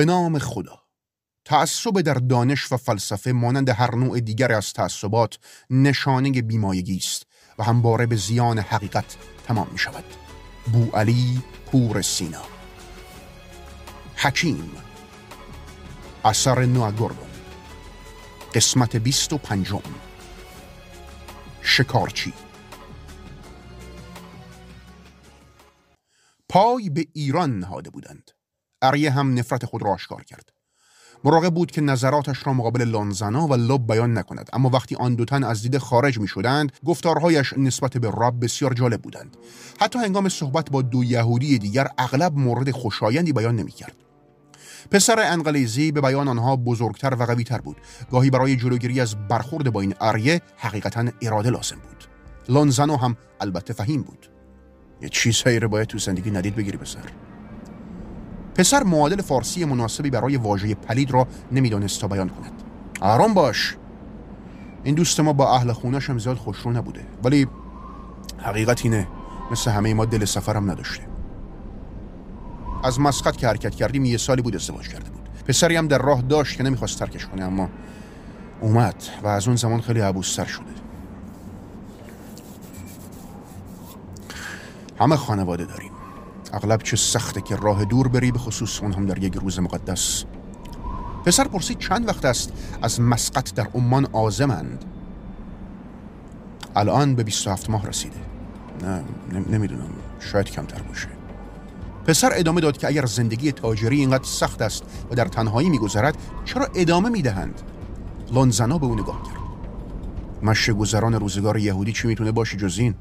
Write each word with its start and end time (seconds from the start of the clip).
به 0.00 0.06
نام 0.06 0.38
خدا. 0.38 0.82
تعصب 1.44 2.00
در 2.00 2.14
دانش 2.14 2.72
و 2.72 2.76
فلسفه 2.76 3.32
مانند 3.32 3.68
هر 3.68 3.94
نوع 3.94 4.20
دیگر 4.20 4.52
از 4.52 4.72
تعصبات 4.72 5.38
نشانه 5.70 6.42
بیمایگی 6.42 6.96
است 6.96 7.26
و 7.58 7.64
همواره 7.64 8.06
به 8.06 8.16
زیان 8.16 8.58
حقیقت 8.58 9.16
تمام 9.46 9.68
می 9.72 9.78
شود 9.78 10.04
بو 10.72 10.90
علی 10.90 11.42
پور 11.66 12.02
سینا. 12.02 12.42
حکیم. 14.16 14.70
اثر 16.24 16.64
نوع 16.64 16.92
گردون 16.92 17.30
قسمت 18.54 18.96
بیست 18.96 19.32
و 19.32 19.38
پنجم. 19.38 19.82
شکارچی. 21.62 22.32
پای 26.48 26.90
به 26.90 27.06
ایران 27.12 27.58
نهاده 27.58 27.90
بودند. 27.90 28.30
اریه 28.82 29.10
هم 29.10 29.38
نفرت 29.38 29.64
خود 29.64 29.82
را 29.82 29.92
آشکار 29.92 30.24
کرد. 30.24 30.48
مراقب 31.24 31.54
بود 31.54 31.70
که 31.70 31.80
نظراتش 31.80 32.46
را 32.46 32.52
مقابل 32.52 32.84
لانزنا 32.84 33.46
و 33.46 33.54
لب 33.54 33.86
بیان 33.86 34.18
نکند. 34.18 34.50
اما 34.52 34.68
وقتی 34.68 34.96
آن 34.96 35.14
دو 35.14 35.24
تن 35.24 35.44
از 35.44 35.62
دید 35.62 35.78
خارج 35.78 36.18
می 36.18 36.28
شدند 36.28 36.72
گفتارهایش 36.84 37.52
نسبت 37.56 37.98
به 37.98 38.10
رب 38.10 38.44
بسیار 38.44 38.74
جالب 38.74 39.02
بودند. 39.02 39.36
حتی 39.80 39.98
هنگام 39.98 40.28
صحبت 40.28 40.70
با 40.70 40.82
دو 40.82 41.04
یهودی 41.04 41.58
دیگر 41.58 41.88
اغلب 41.98 42.36
مورد 42.36 42.70
خوشایندی 42.70 43.32
بیان 43.32 43.56
نمی 43.56 43.72
کرد 43.72 43.96
پسر 44.90 45.18
انقلیزی 45.18 45.92
به 45.92 46.00
بیان 46.00 46.28
آنها 46.28 46.56
بزرگتر 46.56 47.14
و 47.14 47.24
قویتر 47.24 47.58
بود. 47.58 47.76
گاهی 48.10 48.30
برای 48.30 48.56
جلوگیری 48.56 49.00
از 49.00 49.28
برخورد 49.28 49.72
با 49.72 49.80
این 49.80 49.94
اریه 50.00 50.42
حقیقتا 50.56 51.04
اراده 51.22 51.50
لازم 51.50 51.76
بود. 51.76 52.04
لانزانو 52.48 52.96
هم 52.96 53.16
البته 53.40 53.72
فهیم 53.72 54.02
بود. 54.02 54.30
یه 55.02 55.08
چیزهایی 55.08 55.58
رو 55.58 55.68
باید 55.68 55.88
تو 55.88 55.98
زندگی 55.98 56.30
ندید 56.30 56.56
بگیری 56.56 56.78
پسر. 56.78 57.29
پسر 58.60 58.82
معادل 58.82 59.22
فارسی 59.22 59.64
مناسبی 59.64 60.10
برای 60.10 60.36
واژه 60.36 60.74
پلید 60.74 61.10
را 61.10 61.26
نمی‌دانست 61.52 62.00
تا 62.00 62.08
بیان 62.08 62.28
کند. 62.28 62.52
آرام 63.00 63.34
باش. 63.34 63.76
این 64.84 64.94
دوست 64.94 65.20
ما 65.20 65.32
با 65.32 65.54
اهل 65.54 65.72
خونش 65.72 66.10
هم 66.10 66.18
زیاد 66.18 66.36
خوشرو 66.36 66.72
نبوده. 66.72 67.06
ولی 67.24 67.46
حقیقت 68.38 68.84
اینه 68.84 69.08
مثل 69.50 69.70
همه 69.70 69.94
ما 69.94 70.04
دل 70.04 70.24
سفرم 70.24 70.70
نداشته. 70.70 71.02
از 72.84 73.00
مسقط 73.00 73.36
که 73.36 73.48
حرکت 73.48 73.74
کردیم 73.74 74.04
یه 74.04 74.16
سالی 74.16 74.42
بود 74.42 74.54
ازدواج 74.54 74.88
کرده 74.88 75.10
بود. 75.10 75.28
پسری 75.48 75.76
هم 75.76 75.88
در 75.88 75.98
راه 75.98 76.22
داشت 76.22 76.56
که 76.56 76.62
نمی‌خواست 76.62 76.98
ترکش 76.98 77.26
کنه 77.26 77.44
اما 77.44 77.68
اومد 78.60 79.04
و 79.22 79.28
از 79.28 79.46
اون 79.46 79.56
زمان 79.56 79.80
خیلی 79.80 80.00
عبوستر 80.00 80.44
شده. 80.44 80.64
همه 85.00 85.16
خانواده 85.16 85.64
داریم. 85.64 85.89
اغلب 86.52 86.82
چه 86.82 86.96
سخته 86.96 87.40
که 87.40 87.56
راه 87.56 87.84
دور 87.84 88.08
بری 88.08 88.32
به 88.32 88.38
خصوص 88.38 88.82
اون 88.82 88.92
هم 88.92 89.06
در 89.06 89.18
یک 89.18 89.34
روز 89.34 89.60
مقدس. 89.60 90.24
پسر 91.24 91.44
پرسید 91.44 91.78
چند 91.78 92.08
وقت 92.08 92.24
است 92.24 92.52
از 92.82 93.00
مسقط 93.00 93.54
در 93.54 93.68
عمان 93.74 94.06
آزمند؟ 94.12 94.84
الان 96.76 97.14
به 97.14 97.22
27 97.22 97.70
ماه 97.70 97.86
رسیده. 97.86 98.16
نه 98.82 99.04
نمی‌دونم 99.50 99.90
شاید 100.20 100.50
کمتر 100.50 100.82
باشه. 100.82 101.08
پسر 102.06 102.30
ادامه 102.34 102.60
داد 102.60 102.78
که 102.78 102.86
اگر 102.86 103.06
زندگی 103.06 103.52
تاجری 103.52 104.00
اینقدر 104.00 104.24
سخت 104.24 104.62
است 104.62 104.82
و 105.10 105.14
در 105.14 105.24
تنهایی 105.24 105.68
میگذرد 105.68 106.16
چرا 106.44 106.68
ادامه 106.74 107.08
می‌دهند؟ 107.08 107.62
لانزنا 108.32 108.78
به 108.78 108.86
او 108.86 108.94
نگاه 108.94 109.22
کرد. 109.22 109.40
مشه 110.42 110.72
گذران 110.72 111.14
روزگار 111.14 111.58
یهودی 111.58 111.92
چی 111.92 112.08
می‌تونه 112.08 112.32
باشه 112.32 112.56
جز 112.56 112.78
این؟ 112.78 112.94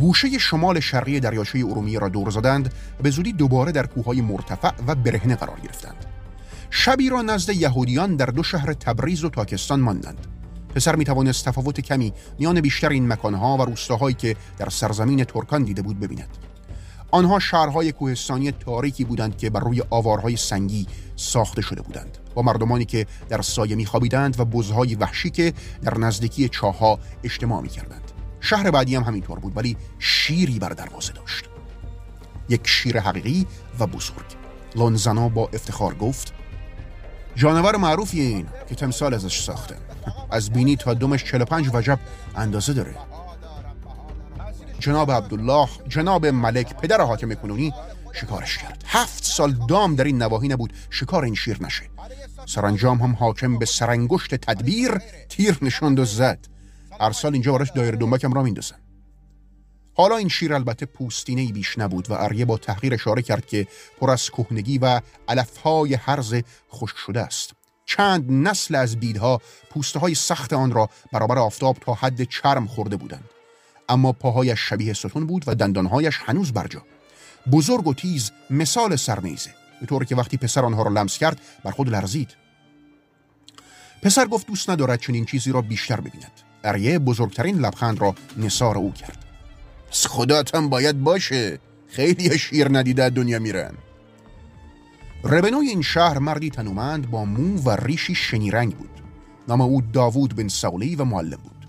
گوشه 0.00 0.38
شمال 0.38 0.80
شرقی 0.80 1.20
دریاچه 1.20 1.58
ارومیه 1.58 1.98
را 1.98 2.08
دور 2.08 2.30
زدند 2.30 2.74
و 3.00 3.02
به 3.02 3.10
زودی 3.10 3.32
دوباره 3.32 3.72
در 3.72 3.86
کوههای 3.86 4.20
مرتفع 4.20 4.70
و 4.86 4.94
برهنه 4.94 5.36
قرار 5.36 5.60
گرفتند. 5.60 6.06
شبی 6.70 7.08
را 7.08 7.22
نزد 7.22 7.50
یهودیان 7.50 8.16
در 8.16 8.26
دو 8.26 8.42
شهر 8.42 8.72
تبریز 8.72 9.24
و 9.24 9.28
تاکستان 9.28 9.80
ماندند. 9.80 10.26
پسر 10.74 10.96
می 10.96 11.04
توانست 11.04 11.44
تفاوت 11.44 11.80
کمی 11.80 12.12
میان 12.38 12.60
بیشتر 12.60 12.88
این 12.88 13.08
مکانها 13.12 13.56
و 13.56 13.62
روستاهایی 13.62 14.14
که 14.14 14.36
در 14.58 14.68
سرزمین 14.68 15.24
ترکان 15.24 15.64
دیده 15.64 15.82
بود 15.82 16.00
ببیند. 16.00 16.28
آنها 17.10 17.38
شهرهای 17.38 17.92
کوهستانی 17.92 18.52
تاریکی 18.52 19.04
بودند 19.04 19.36
که 19.36 19.50
بر 19.50 19.60
روی 19.60 19.82
آوارهای 19.90 20.36
سنگی 20.36 20.86
ساخته 21.16 21.62
شده 21.62 21.82
بودند. 21.82 22.18
با 22.34 22.42
مردمانی 22.42 22.84
که 22.84 23.06
در 23.28 23.42
سایه 23.42 23.76
میخوابیدند 23.76 24.40
و 24.40 24.44
بزهای 24.44 24.94
وحشی 24.94 25.30
که 25.30 25.52
در 25.82 25.98
نزدیکی 25.98 26.48
چاهها 26.48 26.98
اجتماع 27.24 27.62
می‌کردند. 27.62 28.15
شهر 28.40 28.70
بعدی 28.70 28.96
هم 28.96 29.02
همینطور 29.02 29.38
بود 29.38 29.56
ولی 29.56 29.76
شیری 29.98 30.58
بر 30.58 30.68
دروازه 30.68 31.12
داشت. 31.12 31.44
یک 32.48 32.68
شیر 32.68 33.00
حقیقی 33.00 33.46
و 33.78 33.86
بزرگ. 33.86 34.24
لونزانا 34.76 35.28
با 35.28 35.50
افتخار 35.52 35.94
گفت 35.94 36.32
جانور 37.36 37.76
معروفی 37.76 38.20
این 38.20 38.46
که 38.68 38.74
تمثال 38.74 39.14
ازش 39.14 39.42
ساخته. 39.42 39.76
از 40.30 40.50
بینی 40.50 40.76
تا 40.76 40.94
دمش 40.94 41.24
45 41.24 41.70
وجب 41.72 41.98
اندازه 42.36 42.72
داره. 42.72 42.94
جناب 44.78 45.10
عبدالله 45.10 45.68
جناب 45.88 46.26
ملک 46.26 46.76
پدر 46.76 47.00
حاکم 47.00 47.34
کنونی 47.34 47.72
شکارش 48.12 48.58
کرد. 48.58 48.84
هفت 48.86 49.24
سال 49.24 49.52
دام 49.68 49.94
در 49.94 50.04
این 50.04 50.22
نواحی 50.22 50.48
نبود 50.48 50.72
شکار 50.90 51.24
این 51.24 51.34
شیر 51.34 51.62
نشه. 51.62 51.82
سرانجام 52.46 52.98
هم 52.98 53.12
حاکم 53.12 53.58
به 53.58 53.66
سرانگشت 53.66 54.34
تدبیر 54.34 54.98
تیر 55.28 55.58
نشاند 55.62 55.98
و 55.98 56.04
زد. 56.04 56.38
هر 57.00 57.12
سال 57.12 57.32
اینجا 57.32 57.52
براش 57.52 57.70
دایر 57.70 57.94
دنبکم 57.94 58.32
را 58.32 58.42
میندازن 58.42 58.76
حالا 59.98 60.16
این 60.16 60.28
شیر 60.28 60.54
البته 60.54 60.86
پوستینه 60.86 61.40
ای 61.40 61.52
بیش 61.52 61.78
نبود 61.78 62.10
و 62.10 62.14
اریه 62.14 62.44
با 62.44 62.58
تحقیر 62.58 62.94
اشاره 62.94 63.22
کرد 63.22 63.46
که 63.46 63.66
پر 64.00 64.10
از 64.10 64.30
کهنگی 64.30 64.78
و 64.78 65.00
علفهای 65.28 65.94
حرز 65.94 66.34
خشک 66.72 66.96
شده 66.96 67.20
است. 67.20 67.52
چند 67.86 68.30
نسل 68.30 68.74
از 68.74 68.96
بیدها 68.96 69.40
پوسته 69.70 69.98
های 69.98 70.14
سخت 70.14 70.52
آن 70.52 70.72
را 70.72 70.90
برابر 71.12 71.38
آفتاب 71.38 71.76
تا 71.80 71.94
حد 71.94 72.22
چرم 72.22 72.66
خورده 72.66 72.96
بودند. 72.96 73.30
اما 73.88 74.12
پاهایش 74.12 74.60
شبیه 74.60 74.92
ستون 74.92 75.26
بود 75.26 75.44
و 75.46 75.54
دندانهایش 75.54 76.18
هنوز 76.24 76.52
برجا 76.52 76.82
بزرگ 77.52 77.86
و 77.86 77.94
تیز 77.94 78.30
مثال 78.50 78.96
سرنیزه 78.96 79.50
به 79.80 79.86
طور 79.86 80.04
که 80.04 80.16
وقتی 80.16 80.36
پسر 80.36 80.64
آنها 80.64 80.82
را 80.82 80.90
لمس 80.90 81.18
کرد 81.18 81.40
بر 81.64 81.70
خود 81.70 81.88
لرزید. 81.88 82.36
پسر 84.02 84.26
گفت 84.26 84.46
دوست 84.46 84.70
ندارد 84.70 85.00
چنین 85.00 85.24
چیزی 85.24 85.52
را 85.52 85.62
بیشتر 85.62 86.00
ببیند. 86.00 86.32
اریه 86.66 86.98
بزرگترین 86.98 87.58
لبخند 87.58 88.00
را 88.00 88.14
نصار 88.36 88.78
او 88.78 88.92
کرد. 88.92 89.24
از 89.92 90.06
خداتم 90.06 90.68
باید 90.68 91.04
باشه. 91.04 91.58
خیلی 91.88 92.38
شیر 92.38 92.78
ندیده 92.78 93.10
دنیا 93.10 93.38
میرن. 93.38 93.74
ربنوی 95.24 95.68
این 95.68 95.82
شهر 95.82 96.18
مردی 96.18 96.50
تنومند 96.50 97.10
با 97.10 97.24
مو 97.24 97.62
و 97.62 97.70
ریشی 97.70 98.14
شنیرنگ 98.14 98.76
بود. 98.76 98.90
نام 99.48 99.60
او 99.60 99.82
داوود 99.92 100.36
بن 100.36 100.48
سولی 100.48 100.96
و 100.96 101.04
معلم 101.04 101.38
بود. 101.42 101.68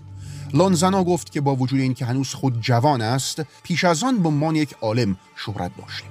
لانزنا 0.54 1.04
گفت 1.04 1.32
که 1.32 1.40
با 1.40 1.54
وجود 1.54 1.80
اینکه 1.80 2.04
هنوز 2.04 2.34
خود 2.34 2.60
جوان 2.60 3.02
است 3.02 3.42
پیش 3.62 3.84
از 3.84 4.02
آن 4.04 4.18
به 4.22 4.28
عنوان 4.28 4.56
یک 4.56 4.74
عالم 4.80 5.16
شهرت 5.36 5.70
داشت. 5.78 6.04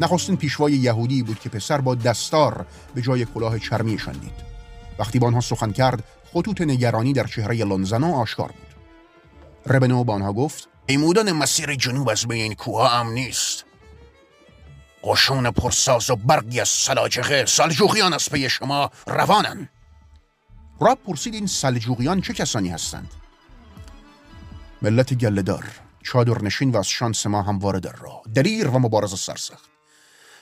نخستین 0.00 0.36
پیشوای 0.36 0.72
یهودی 0.72 1.22
بود 1.22 1.38
که 1.38 1.48
پسر 1.48 1.80
با 1.80 1.94
دستار 1.94 2.66
به 2.94 3.02
جای 3.02 3.24
کلاه 3.24 3.58
چرمیشان 3.58 4.14
دید. 4.14 4.48
وقتی 4.98 5.18
با 5.18 5.26
آنها 5.26 5.40
سخن 5.40 5.72
کرد 5.72 6.04
خطوط 6.32 6.60
نگرانی 6.60 7.12
در 7.12 7.26
چهره 7.26 7.64
لانزنا 7.64 8.20
آشکار 8.20 8.52
بود. 8.52 8.68
ربنو 9.66 10.04
با 10.04 10.14
آنها 10.14 10.32
گفت 10.32 10.68
ایمودان 10.86 11.32
مسیر 11.32 11.74
جنوب 11.74 12.08
از 12.08 12.26
بین 12.26 12.54
کوها 12.54 12.88
هم 12.88 13.10
نیست. 13.10 13.64
قشون 15.02 15.50
پرساز 15.50 16.10
و 16.10 16.16
برگی 16.16 16.60
از 16.60 16.68
سلاجقه 16.68 17.44
سلجوقیان 17.46 18.12
از 18.12 18.30
پی 18.30 18.50
شما 18.50 18.90
روانن. 19.06 19.68
راب 20.80 20.98
پرسید 21.06 21.34
این 21.34 21.46
سلجوقیان 21.46 22.20
چه 22.20 22.32
کسانی 22.32 22.68
هستند؟ 22.68 23.10
ملت 24.82 25.14
گلهدار 25.14 25.64
چادرنشین 26.02 26.70
و 26.70 26.76
از 26.76 26.88
شانس 26.88 27.26
ما 27.26 27.42
هم 27.42 27.58
وارد 27.58 27.86
راه. 27.86 28.22
دلیر 28.34 28.68
و 28.68 28.78
مبارز 28.78 29.20
سرسخت. 29.20 29.68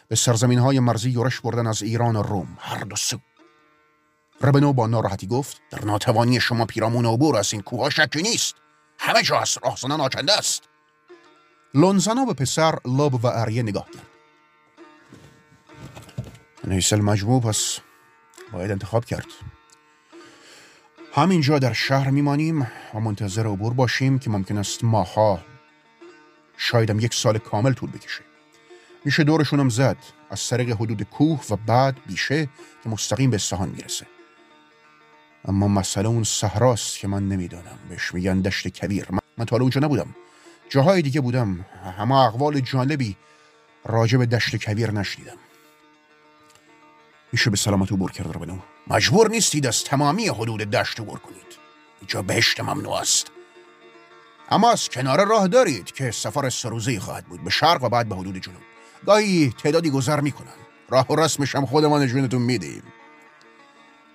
به 0.08 0.16
سرزمین 0.16 0.58
های 0.58 0.80
مرزی 0.80 1.10
یورش 1.10 1.40
بردن 1.40 1.66
از 1.66 1.82
ایران 1.82 2.16
و 2.16 2.22
روم. 2.22 2.58
هر 2.60 2.78
دو 2.78 2.96
سو 2.96 3.18
ربنو 4.40 4.72
با 4.72 4.86
ناراحتی 4.86 5.26
گفت 5.26 5.60
در 5.70 5.84
ناتوانی 5.84 6.40
شما 6.40 6.66
پیرامون 6.66 7.06
عبور 7.06 7.36
از 7.36 7.52
این 7.52 7.62
کوه 7.62 7.90
شکی 7.90 8.22
نیست. 8.22 8.54
همه 8.98 9.22
جا 9.22 9.38
از 9.38 9.58
راهزنان 9.64 10.00
آکنده 10.00 10.38
است. 10.38 10.62
لونزانا 11.74 12.24
به 12.24 12.34
پسر 12.34 12.78
لاب 12.84 13.24
و 13.24 13.26
اریه 13.26 13.62
نگاه 13.62 13.86
کرد. 13.90 14.06
نیسل 16.64 17.00
مجموع 17.00 17.42
پس 17.42 17.78
باید 18.52 18.70
انتخاب 18.70 19.04
کرد. 19.04 19.26
همینجا 21.14 21.58
در 21.58 21.72
شهر 21.72 22.10
میمانیم 22.10 22.70
و 22.94 23.00
منتظر 23.00 23.46
عبور 23.46 23.74
باشیم 23.74 24.18
که 24.18 24.30
ممکن 24.30 24.58
است 24.58 24.84
ماها 24.84 25.40
شایدم 26.56 27.00
یک 27.00 27.14
سال 27.14 27.38
کامل 27.38 27.72
طول 27.72 27.90
بکشه. 27.90 28.22
میشه 29.04 29.24
دورشونم 29.24 29.68
زد. 29.68 29.96
از 30.30 30.48
طریق 30.48 30.70
حدود 30.70 31.02
کوه 31.02 31.40
و 31.50 31.56
بعد 31.56 31.96
بیشه 32.06 32.48
که 32.82 32.88
مستقیم 32.88 33.30
به 33.30 33.36
استهان 33.36 33.68
می‌رسه. 33.68 34.06
اما 35.48 35.68
مسئله 35.68 36.08
اون 36.08 36.24
صحراست 36.24 36.98
که 36.98 37.08
من 37.08 37.28
نمی‌دانم. 37.28 37.78
بهش 37.88 38.14
میگن 38.14 38.40
دشت 38.40 38.68
کبیر 38.68 39.06
من 39.38 39.44
تا 39.44 39.56
اونجا 39.56 39.80
نبودم. 39.80 40.14
جاهای 40.68 41.02
دیگه 41.02 41.20
بودم. 41.20 41.66
همه 41.98 42.14
اقوال 42.14 42.60
جالبی 42.60 43.16
راجع 43.84 44.18
به 44.18 44.26
دشت 44.26 44.56
کبیر 44.56 44.90
نشنیدم. 44.90 45.36
میشه 47.32 47.50
به 47.50 47.56
سلامت 47.56 47.92
عبور 47.92 48.12
کرد 48.12 48.32
رو 48.32 48.58
مجبور 48.86 49.30
نیستید 49.30 49.66
از 49.66 49.84
تمامی 49.84 50.28
حدود 50.28 50.60
دشت 50.60 51.00
عبور 51.00 51.18
کنید. 51.18 51.58
اینجا 52.00 52.22
بهشت 52.22 52.60
ممنوع 52.60 52.94
است. 52.94 53.30
اما 54.50 54.72
از 54.72 54.88
کنار 54.88 55.26
راه 55.26 55.48
دارید 55.48 55.92
که 55.92 56.10
سفر 56.10 56.50
سروزی 56.50 56.98
خواهد 56.98 57.26
بود. 57.26 57.44
به 57.44 57.50
شرق 57.50 57.84
و 57.84 57.88
بعد 57.88 58.08
به 58.08 58.16
حدود 58.16 58.38
جنوب. 58.38 58.62
گاهی 59.06 59.54
تعدادی 59.62 59.90
گذر 59.90 60.20
می‌کنن. 60.20 60.56
راه 60.88 61.06
و 61.12 61.16
رسمش 61.16 61.56
خودمان 61.56 62.02
نشونتون 62.02 62.42
میدیم. 62.42 62.82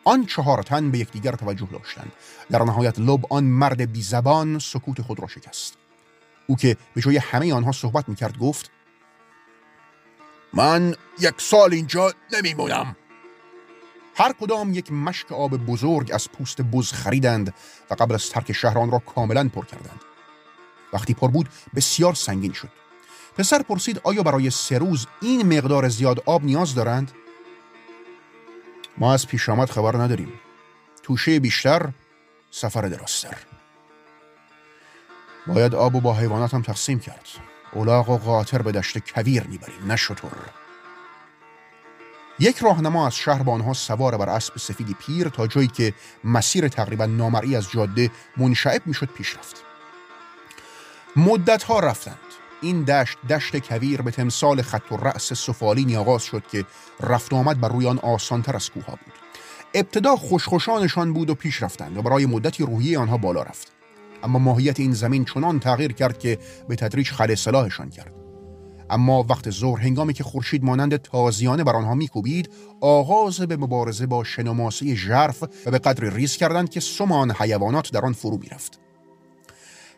آن 0.03 0.25
چهار 0.25 0.63
تن 0.63 0.91
به 0.91 0.97
یکدیگر 0.97 1.31
توجه 1.31 1.67
داشتند. 1.71 2.11
در 2.51 2.63
نهایت 2.63 2.99
لب 2.99 3.33
آن 3.33 3.43
مرد 3.43 3.91
بی 3.91 4.01
زبان 4.01 4.59
سکوت 4.59 5.01
خود 5.01 5.19
را 5.19 5.27
شکست. 5.27 5.77
او 6.47 6.55
که 6.55 6.77
به 6.93 7.01
جای 7.01 7.17
همه 7.17 7.53
آنها 7.53 7.71
صحبت 7.71 8.09
می‌کرد 8.09 8.37
گفت 8.37 8.71
من 10.53 10.95
یک 11.19 11.33
سال 11.37 11.73
اینجا 11.73 12.13
نمیمونم. 12.33 12.95
هر 14.15 14.33
کدام 14.33 14.73
یک 14.73 14.91
مشک 14.91 15.31
آب 15.31 15.57
بزرگ 15.57 16.11
از 16.13 16.31
پوست 16.31 16.61
بز 16.61 16.91
خریدند 16.91 17.53
و 17.91 17.93
قبل 17.93 18.13
از 18.13 18.29
ترک 18.29 18.51
شهر 18.51 18.77
آن 18.77 18.91
را 18.91 18.99
کاملا 18.99 19.49
پر 19.49 19.65
کردند. 19.65 20.01
وقتی 20.93 21.13
پر 21.13 21.27
بود 21.27 21.49
بسیار 21.75 22.13
سنگین 22.13 22.53
شد. 22.53 22.69
پسر 23.37 23.61
پرسید 23.61 24.01
آیا 24.03 24.23
برای 24.23 24.49
سه 24.49 24.77
روز 24.77 25.07
این 25.21 25.57
مقدار 25.57 25.89
زیاد 25.89 26.23
آب 26.25 26.43
نیاز 26.43 26.75
دارند؟ 26.75 27.11
ما 28.97 29.13
از 29.13 29.27
پیش 29.27 29.49
آمد 29.49 29.69
خبر 29.69 29.97
نداریم. 29.97 30.33
توشه 31.03 31.39
بیشتر 31.39 31.89
سفر 32.51 32.81
درازتر 32.81 33.37
باید 35.47 35.75
آب 35.75 35.95
و 35.95 36.01
با 36.01 36.13
حیوانات 36.13 36.53
هم 36.53 36.61
تقسیم 36.61 36.99
کرد. 36.99 37.27
اولاغ 37.73 38.09
و 38.09 38.17
قاطر 38.17 38.61
به 38.61 38.71
دشت 38.71 39.13
کویر 39.13 39.43
می‌بریم 39.43 39.85
نه 39.87 39.95
شطور. 39.95 40.31
یک 42.39 42.57
راهنما 42.57 43.07
از 43.07 43.15
شهر 43.15 43.43
با 43.43 43.53
آنها 43.53 43.73
سوار 43.73 44.17
بر 44.17 44.29
اسب 44.29 44.57
سفیدی 44.57 44.93
پیر 44.93 45.29
تا 45.29 45.47
جایی 45.47 45.67
که 45.67 45.93
مسیر 46.23 46.67
تقریبا 46.67 47.05
نامرئی 47.05 47.55
از 47.55 47.71
جاده 47.71 48.11
منشعب 48.37 48.81
می‌شد 48.85 49.09
پیش 49.09 49.35
رفت. 49.35 49.63
مدت 51.15 51.63
ها 51.63 51.79
رفتند. 51.79 52.30
این 52.61 52.83
دشت 52.83 53.17
دشت 53.29 53.57
کویر 53.57 54.01
به 54.01 54.11
تمثال 54.11 54.61
خط 54.61 54.91
و 54.91 54.97
رأس 54.97 55.33
سفالینی 55.33 55.95
آغاز 55.95 56.23
شد 56.23 56.43
که 56.51 56.65
رفت 56.99 57.33
آمد 57.33 57.61
بر 57.61 57.69
روی 57.69 57.87
آن 57.87 57.99
آسانتر 57.99 58.55
از 58.55 58.69
کوه 58.69 58.85
بود. 58.85 59.13
ابتدا 59.73 60.15
خوشخوشانشان 60.15 61.13
بود 61.13 61.29
و 61.29 61.35
پیش 61.35 61.63
رفتند 61.63 61.97
و 61.97 62.01
برای 62.01 62.25
مدتی 62.25 62.63
روحیه 62.63 62.99
آنها 62.99 63.17
بالا 63.17 63.43
رفت. 63.43 63.71
اما 64.23 64.39
ماهیت 64.39 64.79
این 64.79 64.93
زمین 64.93 65.25
چنان 65.25 65.59
تغییر 65.59 65.93
کرد 65.93 66.19
که 66.19 66.39
به 66.67 66.75
تدریج 66.75 67.09
خل 67.11 67.35
صلاحشان 67.35 67.89
کرد. 67.89 68.13
اما 68.89 69.25
وقت 69.29 69.49
ظهر 69.49 69.81
هنگامی 69.81 70.13
که 70.13 70.23
خورشید 70.23 70.63
مانند 70.63 70.95
تازیانه 70.95 71.63
بر 71.63 71.75
آنها 71.75 71.95
میکوبید 71.95 72.49
آغاز 72.81 73.39
به 73.41 73.57
مبارزه 73.57 74.05
با 74.05 74.23
شنماسی 74.23 74.95
ژرف 74.95 75.43
و 75.43 75.71
به 75.71 75.79
قدر 75.79 76.09
ریز 76.09 76.37
کردند 76.37 76.69
که 76.69 76.79
سمان 76.79 77.31
حیوانات 77.31 77.91
در 77.91 78.05
آن 78.05 78.13
فرو 78.13 78.37
می‌رفت. 78.37 78.79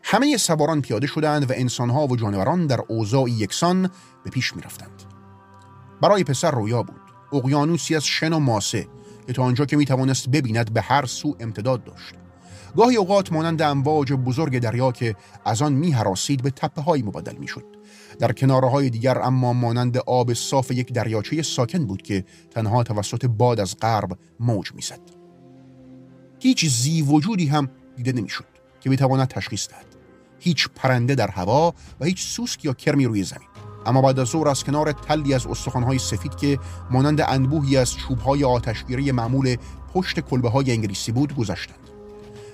همه 0.04 0.38
سواران 0.38 0.82
پیاده 0.82 1.08
شدند 1.08 1.50
و 1.52 1.54
انسانها 1.58 2.08
و 2.08 2.16
جانوران 2.16 2.68
در 2.68 2.80
اوضاعی 2.88 3.34
یکسان 3.34 3.90
به 4.24 4.30
پیش 4.30 4.56
می‌رفتند 4.56 5.04
برای 6.02 6.24
پسر 6.24 6.52
رویا 6.52 6.84
بود 6.84 7.02
اقیانوسی 7.34 7.96
از 7.96 8.06
شن 8.06 8.34
و 8.34 8.40
ماسه 8.40 8.88
که 9.28 9.34
تا 9.34 9.44
آنجا 9.44 9.66
که 9.66 9.78
می‌توانست 9.78 10.30
ببیند 10.30 10.74
به 10.74 10.82
هر 10.82 11.06
سو 11.06 11.36
امتداد 11.40 11.84
داشت 11.84 12.16
گاهی 12.78 12.96
اوقات 12.96 13.32
مانند 13.32 13.62
امواج 13.62 14.14
بزرگ 14.14 14.60
دریا 14.60 14.92
که 14.92 15.16
از 15.46 15.62
آن 15.62 15.74
می 15.74 15.96
به 16.44 16.50
تپه 16.50 16.82
های 16.82 17.02
مبدل 17.02 17.36
می 17.36 17.48
شد. 17.48 17.66
در 18.20 18.32
کناره 18.32 18.70
های 18.70 18.90
دیگر 18.90 19.20
اما 19.20 19.54
مانند 19.54 19.98
آب 19.98 20.34
صاف 20.34 20.72
یک 20.72 20.94
دریاچه 20.94 21.42
ساکن 21.42 21.86
بود 21.86 22.02
که 22.02 22.26
تنها 22.52 22.84
توسط 22.84 23.26
باد 23.26 23.60
از 23.60 23.76
غرب 23.82 24.18
موج 24.40 24.74
می‌زد. 24.74 25.00
هیچ 26.40 26.66
زی 26.66 27.02
وجودی 27.02 27.46
هم 27.46 27.70
دیده 27.96 28.12
نمی‌شد 28.12 28.46
که 28.82 28.90
بتواند 28.90 29.28
تشخیص 29.28 29.68
دهد. 29.68 29.93
هیچ 30.44 30.68
پرنده 30.76 31.16
در 31.16 31.28
هوا 31.28 31.74
و 32.00 32.06
هیچ 32.06 32.24
سوسک 32.24 32.66
یا 32.66 32.74
کرمی 32.74 33.06
روی 33.06 33.24
زمین. 33.24 33.48
اما 33.86 34.02
بعد 34.02 34.20
از 34.20 34.28
ظهر 34.28 34.48
از 34.48 34.64
کنار 34.64 34.92
تلی 34.92 35.34
از 35.34 35.48
استخوانهای 35.48 36.00
سفید 36.00 36.36
که 36.36 36.60
مانند 36.92 37.22
انبوهی 37.22 37.78
از 37.78 37.96
چوبهای 37.96 38.44
آتشگیری 38.44 39.12
معمول 39.12 39.56
پشت 39.94 40.20
کلبه 40.20 40.50
های 40.50 40.72
انگلیسی 40.72 41.12
بود 41.12 41.36
گذشتند. 41.36 41.80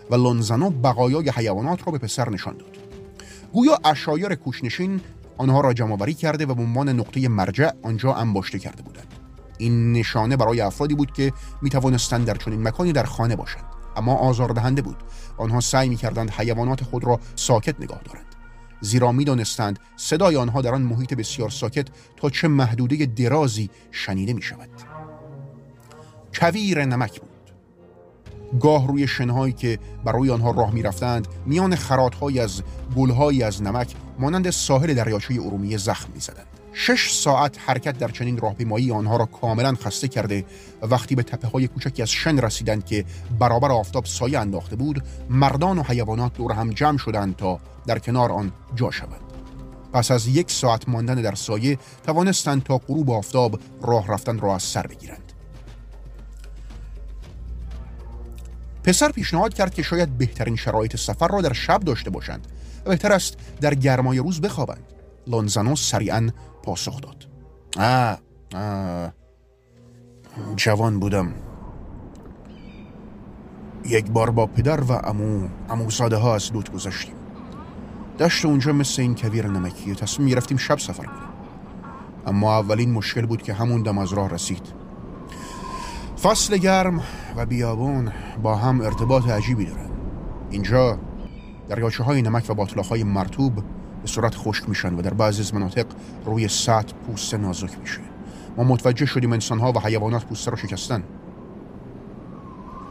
و 0.10 0.16
لونزانو 0.16 0.70
بقایای 0.70 1.30
حیوانات 1.30 1.88
را 1.88 1.92
به 1.92 1.98
پسر 1.98 2.30
نشان 2.30 2.58
داد 2.58 2.78
گویا 3.54 3.80
اشایر 3.86 4.36
کوشنشین 4.36 5.02
آنها 5.38 5.62
را 5.62 5.74
جمعآوری 5.74 6.14
کرده 6.14 6.46
و 6.46 6.54
به 6.54 6.62
عنوان 6.62 6.90
نقطه 6.90 7.28
مرجع 7.28 7.70
آنجا 7.84 8.14
انباشته 8.14 8.60
کرده 8.60 8.84
بودند 8.84 9.14
این 9.58 9.94
نشانه 9.94 10.38
برای 10.38 10.62
افرادی 10.62 10.96
بود 10.96 11.14
که 11.14 11.34
می 11.62 11.70
توانستند 11.70 12.26
در 12.26 12.36
چنین 12.36 12.68
مکانی 12.68 12.92
در 12.92 13.04
خانه 13.04 13.36
باشند 13.36 13.79
اما 14.00 14.16
آزاردهنده 14.16 14.82
بود. 14.82 14.98
آنها 15.38 15.60
سعی 15.60 15.90
می 15.90 15.96
کردند 15.96 16.32
حیوانات 16.32 16.84
خود 16.84 17.04
را 17.04 17.20
ساکت 17.36 17.82
نگاه 17.82 18.02
دارند. 18.06 18.26
زیرا 18.82 19.12
می 19.12 19.26
دانستند 19.26 19.80
صدای 19.96 20.36
آنها 20.36 20.62
در 20.62 20.74
آن 20.74 20.82
محیط 20.82 21.14
بسیار 21.14 21.50
ساکت 21.50 21.88
تا 22.18 22.30
چه 22.30 22.48
محدوده 22.48 23.06
درازی 23.06 23.70
شنیده 23.92 24.34
می 24.34 24.42
شود 24.42 24.70
کویر 26.34 26.86
نمک 26.86 27.20
بود. 27.22 27.30
گاه 28.60 28.88
روی 28.88 29.08
شنهایی 29.08 29.54
که 29.54 29.80
بر 30.06 30.12
روی 30.12 30.32
آنها 30.32 30.52
راه 30.52 30.72
می‌رفتند 30.72 31.28
میان 31.46 31.76
خراتهایی 31.76 32.40
از 32.40 32.62
گلهایی 32.96 33.44
از 33.44 33.64
نمک 33.64 33.96
مانند 34.20 34.50
ساحل 34.50 34.94
دریاچه 34.94 35.34
ارومیه 35.34 35.78
زخم 35.78 36.10
می‌زدند. 36.14 36.59
شش 36.74 37.12
ساعت 37.12 37.58
حرکت 37.66 37.98
در 37.98 38.08
چنین 38.08 38.38
راهپیمایی 38.38 38.92
آنها 38.92 39.18
را 39.18 39.26
کاملا 39.26 39.76
خسته 39.76 40.08
کرده 40.08 40.46
و 40.82 40.86
وقتی 40.86 41.16
به 41.16 41.24
تپه 41.24 41.48
های 41.48 41.68
کوچکی 41.68 42.02
از 42.02 42.10
شن 42.10 42.40
رسیدند 42.40 42.86
که 42.86 43.06
برابر 43.40 43.72
آفتاب 43.72 44.06
سایه 44.06 44.40
انداخته 44.40 44.76
بود 44.76 45.04
مردان 45.30 45.78
و 45.78 45.84
حیوانات 45.84 46.34
دور 46.34 46.52
هم 46.52 46.70
جمع 46.70 46.98
شدند 46.98 47.36
تا 47.36 47.60
در 47.88 48.00
کنار 48.00 48.32
آن 48.32 48.52
جا 48.76 48.92
شوند. 48.92 49.22
پس 49.94 50.12
از 50.12 50.28
یک 50.28 50.52
ساعت 50.52 50.90
ماندن 50.90 51.22
در 51.22 51.36
سایه 51.36 51.78
توانستند 52.04 52.64
تا 52.64 52.78
غروب 52.78 53.12
آفتاب 53.12 53.60
راه 53.82 54.08
رفتن 54.08 54.40
را 54.40 54.56
از 54.56 54.64
سر 54.64 54.88
بگیرند. 54.88 55.34
پسر 58.84 59.12
پیشنهاد 59.12 59.54
کرد 59.54 59.74
که 59.74 59.84
شاید 59.84 60.18
بهترین 60.18 60.56
شرایط 60.56 60.96
سفر 60.96 61.28
را 61.28 61.42
در 61.42 61.54
شب 61.54 61.80
داشته 61.80 62.10
باشند 62.10 62.48
و 62.86 62.90
بهتر 62.90 63.12
است 63.12 63.38
در 63.62 63.76
گرمای 63.76 64.18
روز 64.18 64.42
بخوابند. 64.42 64.99
لانزانو 65.30 65.76
سریعا 65.76 66.30
پاسخ 66.64 67.02
داد. 67.02 67.28
آه, 67.78 68.18
آه. 68.56 69.14
جوان 70.56 71.00
بودم. 71.00 71.34
یک 73.86 74.12
بار 74.12 74.30
با 74.30 74.46
پدر 74.46 74.82
و 74.82 74.92
امو 74.92 75.48
اموزاده 75.70 76.16
ها 76.16 76.36
از 76.36 76.54
لوت 76.54 76.72
گذاشتیم 76.72 77.16
دشت 78.20 78.46
اونجا 78.46 78.74
مثل 78.74 79.02
این 79.02 79.16
کویر 79.16 79.48
نمکیه 79.48 79.96
تصمیم 79.96 80.30
گرفتیم 80.30 80.58
شب 80.58 80.78
سفر 80.78 81.04
کنیم. 81.04 81.30
اما 82.28 82.58
اولین 82.60 82.92
مشکل 82.92 83.26
بود 83.26 83.42
که 83.42 83.54
همون 83.54 83.84
دم 83.84 83.98
از 83.98 84.14
راه 84.14 84.30
رسید. 84.30 84.74
فصل 86.24 86.58
گرم 86.58 87.04
و 87.36 87.46
بیابون 87.46 88.12
با 88.44 88.56
هم 88.56 88.82
ارتباط 88.82 89.28
عجیبی 89.28 89.66
دارن. 89.66 89.90
اینجا 90.50 91.00
دریاچه 91.70 92.04
های 92.04 92.22
نمک 92.22 92.46
و 92.50 92.54
باطلاق 92.54 92.86
های 92.86 93.04
مرتوب 93.04 93.54
صورت 94.10 94.36
خشک 94.36 94.70
میشن 94.70 94.96
و 94.96 95.02
در 95.02 95.14
بعضی 95.14 95.42
از 95.42 95.54
مناطق 95.54 95.86
روی 96.26 96.48
سطح 96.48 96.94
پوست 97.08 97.34
نازک 97.34 97.80
میشه. 97.80 98.00
ما 98.58 98.64
متوجه 98.64 99.06
شدیم 99.06 99.34
انسان 99.34 99.60
ها 99.60 99.72
و 99.72 99.80
حیوانات 99.80 100.26
پوست 100.26 100.48
رو 100.48 100.58
شکستن. 100.58 101.04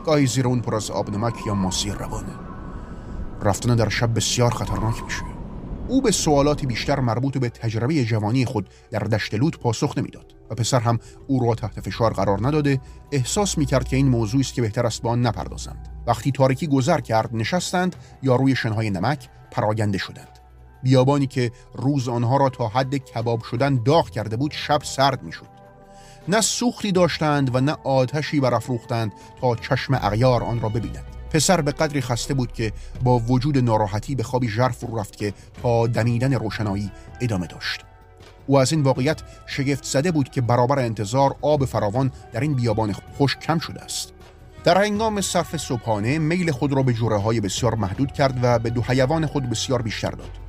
گاهی 0.07 0.27
زیر 0.27 0.47
اون 0.47 0.61
پر 0.61 0.75
از 0.75 0.91
آب 0.91 1.11
نمک 1.11 1.35
یا 1.47 1.55
ماسی 1.55 1.91
روانه. 1.91 2.33
رفتن 3.43 3.77
در 3.77 3.89
شب 3.89 4.15
بسیار 4.15 4.51
خطرناک 4.51 5.05
میشه. 5.05 5.23
او 5.89 6.03
به 6.03 6.11
سوالاتی 6.11 6.67
بیشتر 6.67 7.01
مربوط 7.01 7.39
به 7.39 7.49
تجربه 7.49 8.05
جوانی 8.05 8.45
خود 8.45 8.69
در 8.91 8.99
دشت 8.99 9.35
لوت 9.35 9.59
پاسخ 9.59 9.99
نمی‌داد 9.99 10.35
و 10.51 10.55
پسر 10.55 10.81
هم 10.81 10.99
او 11.27 11.47
را 11.47 11.55
تحت 11.55 11.81
فشار 11.81 12.13
قرار 12.13 12.47
نداده 12.47 12.81
احساس 13.13 13.59
می 13.59 13.67
کرد 13.67 13.89
که 13.89 13.97
این 13.97 14.09
موضوع 14.09 14.41
است 14.41 14.55
که 14.55 14.63
بهتر 14.63 14.87
است 14.87 15.03
به 15.03 15.09
آن 15.09 15.27
نپردازند. 15.27 15.89
وقتی 16.07 16.33
تاریکی 16.33 16.67
گذر 16.67 17.01
کرد 17.01 17.31
نشستند 17.33 17.97
یا 18.23 18.37
روی 18.37 18.57
شنهای 18.57 18.91
نمک 18.91 19.29
پراگنده 19.51 19.99
شدند. 19.99 20.38
بیابانی 20.83 21.27
که 21.27 21.53
روز 21.75 22.09
آنها 22.09 22.37
را 22.37 22.49
تا 22.49 22.69
حد 22.69 22.97
کباب 22.97 23.43
شدن 23.43 23.83
داغ 23.83 24.11
کرده 24.11 24.37
بود 24.37 24.53
شب 24.53 24.83
سرد 24.83 25.23
می 25.23 25.33
شد 25.33 25.59
نه 26.29 26.41
سوختی 26.41 26.93
داشتند 26.93 27.55
و 27.55 27.61
نه 27.61 27.77
آتشی 27.85 28.41
برافروختند 28.41 29.13
تا 29.41 29.57
چشم 29.57 29.95
اغیار 29.95 30.43
آن 30.43 30.61
را 30.61 30.69
ببیند. 30.69 31.05
پسر 31.31 31.61
به 31.61 31.73
قدری 31.73 32.01
خسته 32.01 32.35
بود 32.35 32.53
که 32.53 32.73
با 33.03 33.19
وجود 33.19 33.59
ناراحتی 33.59 34.15
به 34.15 34.23
خوابی 34.23 34.49
ژرف 34.49 34.77
فرو 34.77 34.99
رفت 34.99 35.17
که 35.17 35.35
تا 35.63 35.87
دمیدن 35.87 36.33
روشنایی 36.33 36.91
ادامه 37.21 37.47
داشت. 37.47 37.85
او 38.47 38.59
از 38.59 38.73
این 38.73 38.83
واقعیت 38.83 39.23
شگفت 39.47 39.85
زده 39.85 40.13
بود 40.13 40.29
که 40.29 40.41
برابر 40.41 40.79
انتظار 40.79 41.37
آب 41.43 41.65
فراوان 41.65 42.13
در 42.33 42.41
این 42.41 42.55
بیابان 42.55 42.93
خوش 42.93 43.37
کم 43.37 43.59
شده 43.59 43.81
است. 43.81 44.13
در 44.65 44.85
هنگام 44.85 45.21
صرف 45.21 45.57
صبحانه 45.57 46.19
میل 46.19 46.51
خود 46.51 46.73
را 46.73 46.83
به 46.83 46.93
جوره 46.93 47.17
های 47.17 47.41
بسیار 47.41 47.75
محدود 47.75 48.13
کرد 48.13 48.39
و 48.43 48.59
به 48.59 48.71
دو 48.71 48.83
حیوان 48.83 49.27
خود 49.27 49.51
بسیار 49.51 49.83
بیشتر 49.83 50.11
داد. 50.11 50.48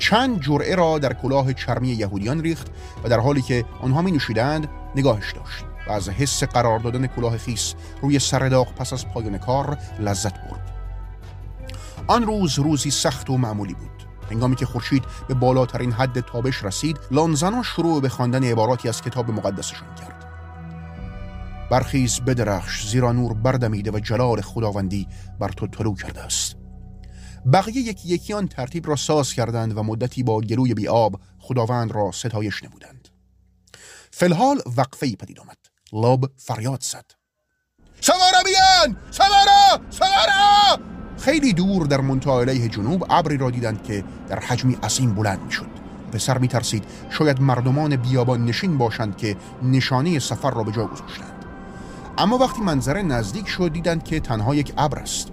چند 0.00 0.40
جرعه 0.40 0.74
را 0.74 0.98
در 0.98 1.12
کلاه 1.12 1.52
چرمی 1.52 1.88
یهودیان 1.88 2.40
ریخت 2.42 2.66
و 3.04 3.08
در 3.08 3.20
حالی 3.20 3.42
که 3.42 3.64
آنها 3.80 4.02
می 4.02 4.12
نوشیدند 4.12 4.68
نگاهش 4.96 5.32
داشت 5.32 5.64
و 5.86 5.92
از 5.92 6.08
حس 6.08 6.44
قرار 6.44 6.78
دادن 6.78 7.06
کلاه 7.06 7.38
خیس 7.38 7.74
روی 8.02 8.18
سر 8.18 8.48
داغ 8.48 8.74
پس 8.74 8.92
از 8.92 9.08
پایان 9.08 9.38
کار 9.38 9.78
لذت 9.98 10.34
برد. 10.34 10.72
آن 12.06 12.22
روز 12.22 12.58
روزی 12.58 12.90
سخت 12.90 13.30
و 13.30 13.36
معمولی 13.36 13.74
بود. 13.74 13.90
هنگامی 14.30 14.56
که 14.56 14.66
خورشید 14.66 15.04
به 15.28 15.34
بالاترین 15.34 15.92
حد 15.92 16.20
تابش 16.20 16.64
رسید 16.64 16.98
لانزنا 17.10 17.62
شروع 17.62 18.00
به 18.00 18.08
خواندن 18.08 18.44
عباراتی 18.44 18.88
از 18.88 19.02
کتاب 19.02 19.30
مقدسشان 19.30 19.94
کرد. 19.94 20.26
برخیز 21.70 22.20
بدرخش 22.20 22.86
زیرا 22.86 23.12
نور 23.12 23.34
بردمیده 23.34 23.90
و 23.90 23.98
جلال 23.98 24.40
خداوندی 24.40 25.08
بر 25.40 25.48
تو 25.48 25.66
طلوع 25.66 25.96
کرده 25.96 26.20
است. 26.20 26.59
بقیه 27.52 27.76
یکی 27.76 28.08
یکی 28.08 28.32
آن 28.32 28.48
ترتیب 28.48 28.88
را 28.88 28.96
ساز 28.96 29.32
کردند 29.32 29.76
و 29.76 29.82
مدتی 29.82 30.22
با 30.22 30.40
گلوی 30.40 30.74
بی 30.74 30.88
آب 30.88 31.20
خداوند 31.38 31.92
را 31.92 32.12
ستایش 32.12 32.62
نمودند. 32.62 33.08
فلحال 34.10 34.62
وقفه 34.76 35.06
ای 35.06 35.16
پدید 35.16 35.40
آمد. 35.40 35.56
لاب 35.92 36.30
فریاد 36.36 36.82
زد. 36.82 37.04
سوارا 38.00 38.42
بیان! 38.44 38.96
سوارا! 39.10 39.90
سوارا! 39.90 40.78
خیلی 41.18 41.52
دور 41.52 41.86
در 41.86 42.00
منطقه 42.00 42.68
جنوب 42.68 43.06
ابری 43.10 43.36
را 43.36 43.50
دیدند 43.50 43.84
که 43.84 44.04
در 44.28 44.40
حجمی 44.40 44.74
عظیم 44.82 45.14
بلند 45.14 45.42
می‌شد. 45.42 45.70
پسر 46.12 46.38
می 46.38 46.48
ترسید 46.48 46.84
شاید 47.10 47.40
مردمان 47.40 47.96
بیابان 47.96 48.44
نشین 48.44 48.78
باشند 48.78 49.16
که 49.16 49.36
نشانه 49.62 50.18
سفر 50.18 50.50
را 50.50 50.62
به 50.62 50.72
جا 50.72 50.86
گذاشتند. 50.86 51.44
اما 52.18 52.38
وقتی 52.38 52.60
منظره 52.60 53.02
نزدیک 53.02 53.48
شد 53.48 53.72
دیدند 53.72 54.04
که 54.04 54.20
تنها 54.20 54.54
یک 54.54 54.72
ابر 54.78 54.98
است. 54.98 55.28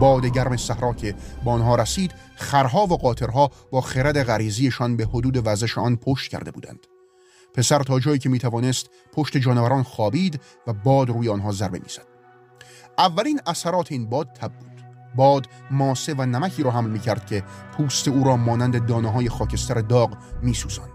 باد 0.00 0.26
گرم 0.26 0.56
صحرا 0.56 0.92
که 0.92 1.14
با 1.44 1.52
آنها 1.52 1.74
رسید 1.74 2.14
خرها 2.36 2.86
و 2.86 2.96
قاطرها 2.96 3.50
با 3.70 3.80
خرد 3.80 4.22
غریزیشان 4.22 4.96
به 4.96 5.04
حدود 5.04 5.42
وزش 5.46 5.78
آن 5.78 5.96
پشت 5.96 6.30
کرده 6.30 6.50
بودند. 6.50 6.86
پسر 7.54 7.82
تا 7.82 8.00
جایی 8.00 8.18
که 8.18 8.28
می‌توانست 8.28 8.90
پشت 9.12 9.36
جانوران 9.36 9.82
خوابید 9.82 10.40
و 10.66 10.72
باد 10.72 11.08
روی 11.08 11.28
آنها 11.28 11.52
ضربه 11.52 11.78
می‌زد. 11.78 12.06
اولین 12.98 13.40
اثرات 13.46 13.92
این 13.92 14.08
باد 14.08 14.32
تب 14.32 14.52
بود. 14.52 14.70
باد 15.16 15.46
ماسه 15.70 16.14
و 16.18 16.26
نمکی 16.26 16.62
را 16.62 16.70
حمل 16.70 16.90
می‌کرد 16.90 17.26
که 17.26 17.42
پوست 17.76 18.08
او 18.08 18.24
را 18.24 18.36
مانند 18.36 18.86
دانه 18.86 19.12
های 19.12 19.28
خاکستر 19.28 19.74
داغ 19.74 20.16
میسوزاند. 20.42 20.90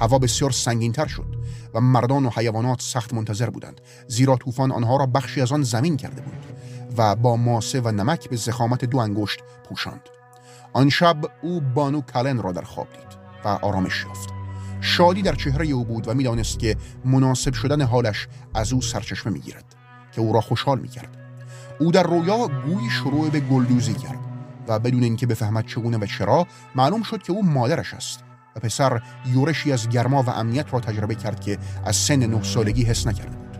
هوا 0.00 0.18
بسیار 0.18 0.50
سنگینتر 0.50 1.06
شد 1.06 1.36
و 1.74 1.80
مردان 1.80 2.26
و 2.26 2.30
حیوانات 2.30 2.82
سخت 2.82 3.14
منتظر 3.14 3.50
بودند 3.50 3.80
زیرا 4.08 4.36
طوفان 4.36 4.72
آنها 4.72 4.96
را 4.96 5.06
بخشی 5.06 5.40
از 5.40 5.52
آن 5.52 5.62
زمین 5.62 5.96
کرده 5.96 6.22
بود. 6.22 6.34
و 6.98 7.14
با 7.14 7.36
ماسه 7.36 7.80
و 7.80 7.90
نمک 7.90 8.28
به 8.28 8.36
زخامت 8.36 8.84
دو 8.84 8.98
انگشت 8.98 9.40
پوشاند. 9.68 10.00
آن 10.72 10.88
شب 10.88 11.16
او 11.42 11.60
بانو 11.60 12.00
کلن 12.00 12.42
را 12.42 12.52
در 12.52 12.62
خواب 12.62 12.88
دید 12.92 13.18
و 13.44 13.48
آرامش 13.48 14.04
یافت. 14.04 14.28
شادی 14.80 15.22
در 15.22 15.34
چهره 15.34 15.66
او 15.66 15.84
بود 15.84 16.08
و 16.08 16.14
می‌دانست 16.14 16.58
که 16.58 16.76
مناسب 17.04 17.54
شدن 17.54 17.82
حالش 17.82 18.28
از 18.54 18.72
او 18.72 18.82
سرچشمه 18.82 19.32
می‌گیرد 19.32 19.64
که 20.12 20.20
او 20.20 20.32
را 20.32 20.40
خوشحال 20.40 20.78
می‌کرد. 20.78 21.16
او 21.80 21.92
در 21.92 22.02
رویا 22.02 22.48
گویی 22.48 22.90
شروع 22.90 23.30
به 23.30 23.40
گلدوزی 23.40 23.94
کرد 23.94 24.18
و 24.68 24.78
بدون 24.78 25.02
اینکه 25.02 25.26
بفهمد 25.26 25.66
چگونه 25.66 25.98
و 25.98 26.06
چرا 26.06 26.46
معلوم 26.74 27.02
شد 27.02 27.22
که 27.22 27.32
او 27.32 27.44
مادرش 27.44 27.94
است 27.94 28.24
و 28.56 28.60
پسر 28.60 29.02
یورشی 29.26 29.72
از 29.72 29.88
گرما 29.88 30.22
و 30.22 30.30
امنیت 30.30 30.72
را 30.72 30.80
تجربه 30.80 31.14
کرد 31.14 31.40
که 31.40 31.58
از 31.84 31.96
سن 31.96 32.26
نه 32.26 32.42
سالگی 32.42 32.84
حس 32.84 33.06
نکرده 33.06 33.36
بود. 33.36 33.58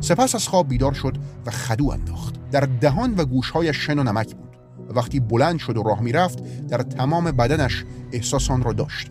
سپس 0.00 0.34
از 0.34 0.48
خواب 0.48 0.68
بیدار 0.68 0.92
شد 0.92 1.16
و 1.46 1.50
خدو 1.50 1.90
انداخت. 1.90 2.41
در 2.52 2.68
دهان 2.80 3.14
و 3.14 3.24
گوشهایش 3.24 3.76
شن 3.76 3.98
و 3.98 4.02
نمک 4.02 4.34
بود. 4.34 4.48
و 4.88 4.92
وقتی 4.92 5.20
بلند 5.20 5.58
شد 5.58 5.76
و 5.76 5.82
راه 5.82 6.00
می‌رفت 6.00 6.66
در 6.68 6.78
تمام 6.78 7.24
بدنش 7.24 7.84
احساس 8.12 8.50
آن 8.50 8.62
را 8.62 8.72
داشت. 8.72 9.10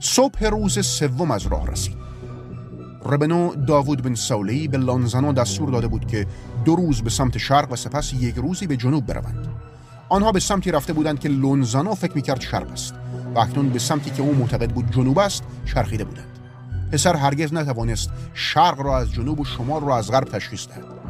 صبح 0.00 0.44
روز 0.44 0.86
سوم 0.86 1.30
از 1.30 1.46
راه 1.46 1.66
رسید. 1.66 1.96
ربنو 3.06 3.54
داوود 3.54 4.02
بن 4.02 4.14
سولی 4.14 4.68
به 4.68 4.78
لانزانو 4.78 5.32
دستور 5.32 5.70
داده 5.70 5.88
بود 5.88 6.06
که 6.06 6.26
دو 6.64 6.76
روز 6.76 7.02
به 7.02 7.10
سمت 7.10 7.38
شرق 7.38 7.72
و 7.72 7.76
سپس 7.76 8.12
یک 8.12 8.34
روزی 8.34 8.66
به 8.66 8.76
جنوب 8.76 9.06
بروند. 9.06 9.48
آنها 10.08 10.32
به 10.32 10.40
سمتی 10.40 10.70
رفته 10.70 10.92
بودند 10.92 11.18
که 11.18 11.28
لونزانو 11.28 11.94
فکر 11.94 12.12
می‌کرد 12.14 12.40
شرق 12.40 12.72
است 12.72 12.94
و 13.34 13.38
اکنون 13.38 13.68
به 13.68 13.78
سمتی 13.78 14.10
که 14.10 14.22
او 14.22 14.34
معتقد 14.34 14.70
بود 14.70 14.90
جنوب 14.90 15.18
است 15.18 15.42
چرخیده 15.64 16.04
بودند. 16.04 16.38
پسر 16.92 17.16
هرگز 17.16 17.54
نتوانست 17.54 18.10
شرق 18.34 18.80
را 18.80 18.98
از 18.98 19.12
جنوب 19.12 19.40
و 19.40 19.44
شمال 19.44 19.82
را 19.82 19.96
از 19.96 20.10
غرب 20.10 20.24
تشخیص 20.24 20.68
دهد. 20.68 21.01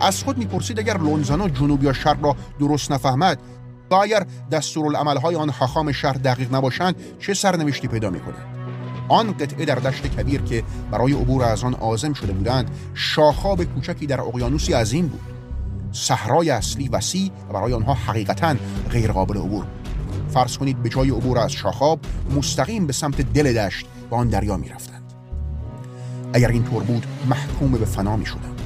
از 0.00 0.22
خود 0.24 0.38
می‌پرسید 0.38 0.78
اگر 0.78 0.98
لونزانو 0.98 1.48
جنوب 1.48 1.84
یا 1.84 1.92
شرق 1.92 2.24
را 2.24 2.36
درست 2.60 2.92
نفهمد 2.92 3.38
و 3.90 3.94
اگر 3.94 4.26
دستورالعملهای 4.50 5.34
آن 5.34 5.50
حخام 5.50 5.92
شهر 5.92 6.12
دقیق 6.12 6.54
نباشند 6.54 6.94
چه 7.18 7.34
سرنوشتی 7.34 7.88
پیدا 7.88 8.10
می‌کنند 8.10 8.60
آن 9.08 9.32
قطعه 9.32 9.64
در 9.64 9.74
دشت 9.74 10.06
کبیر 10.06 10.42
که 10.42 10.64
برای 10.90 11.12
عبور 11.12 11.44
از 11.44 11.64
آن 11.64 11.74
آزم 11.74 12.12
شده 12.12 12.32
بودند 12.32 12.70
شاخاب 12.94 13.64
کوچکی 13.64 14.06
در 14.06 14.20
اقیانوسی 14.20 14.72
عظیم 14.72 15.06
بود 15.06 15.20
صحرای 15.92 16.50
اصلی 16.50 16.88
وسیع 16.88 17.30
برای 17.52 17.72
آنها 17.72 17.94
حقیقتا 17.94 18.54
غیر 18.90 19.12
قابل 19.12 19.36
عبور 19.36 19.64
فرض 20.30 20.58
کنید 20.58 20.82
به 20.82 20.88
جای 20.88 21.10
عبور 21.10 21.38
از 21.38 21.52
شاخاب 21.52 22.00
مستقیم 22.36 22.86
به 22.86 22.92
سمت 22.92 23.32
دل 23.32 23.52
دشت 23.52 23.86
و 24.10 24.14
آن 24.14 24.28
دریا 24.28 24.56
می 24.56 24.68
رفتند. 24.68 25.12
اگر 26.32 26.48
این 26.48 26.64
طور 26.64 26.82
بود 26.82 27.06
محکوم 27.28 27.72
به 27.72 27.84
فنا 27.84 28.16
می 28.16 28.26
شدند. 28.26 28.59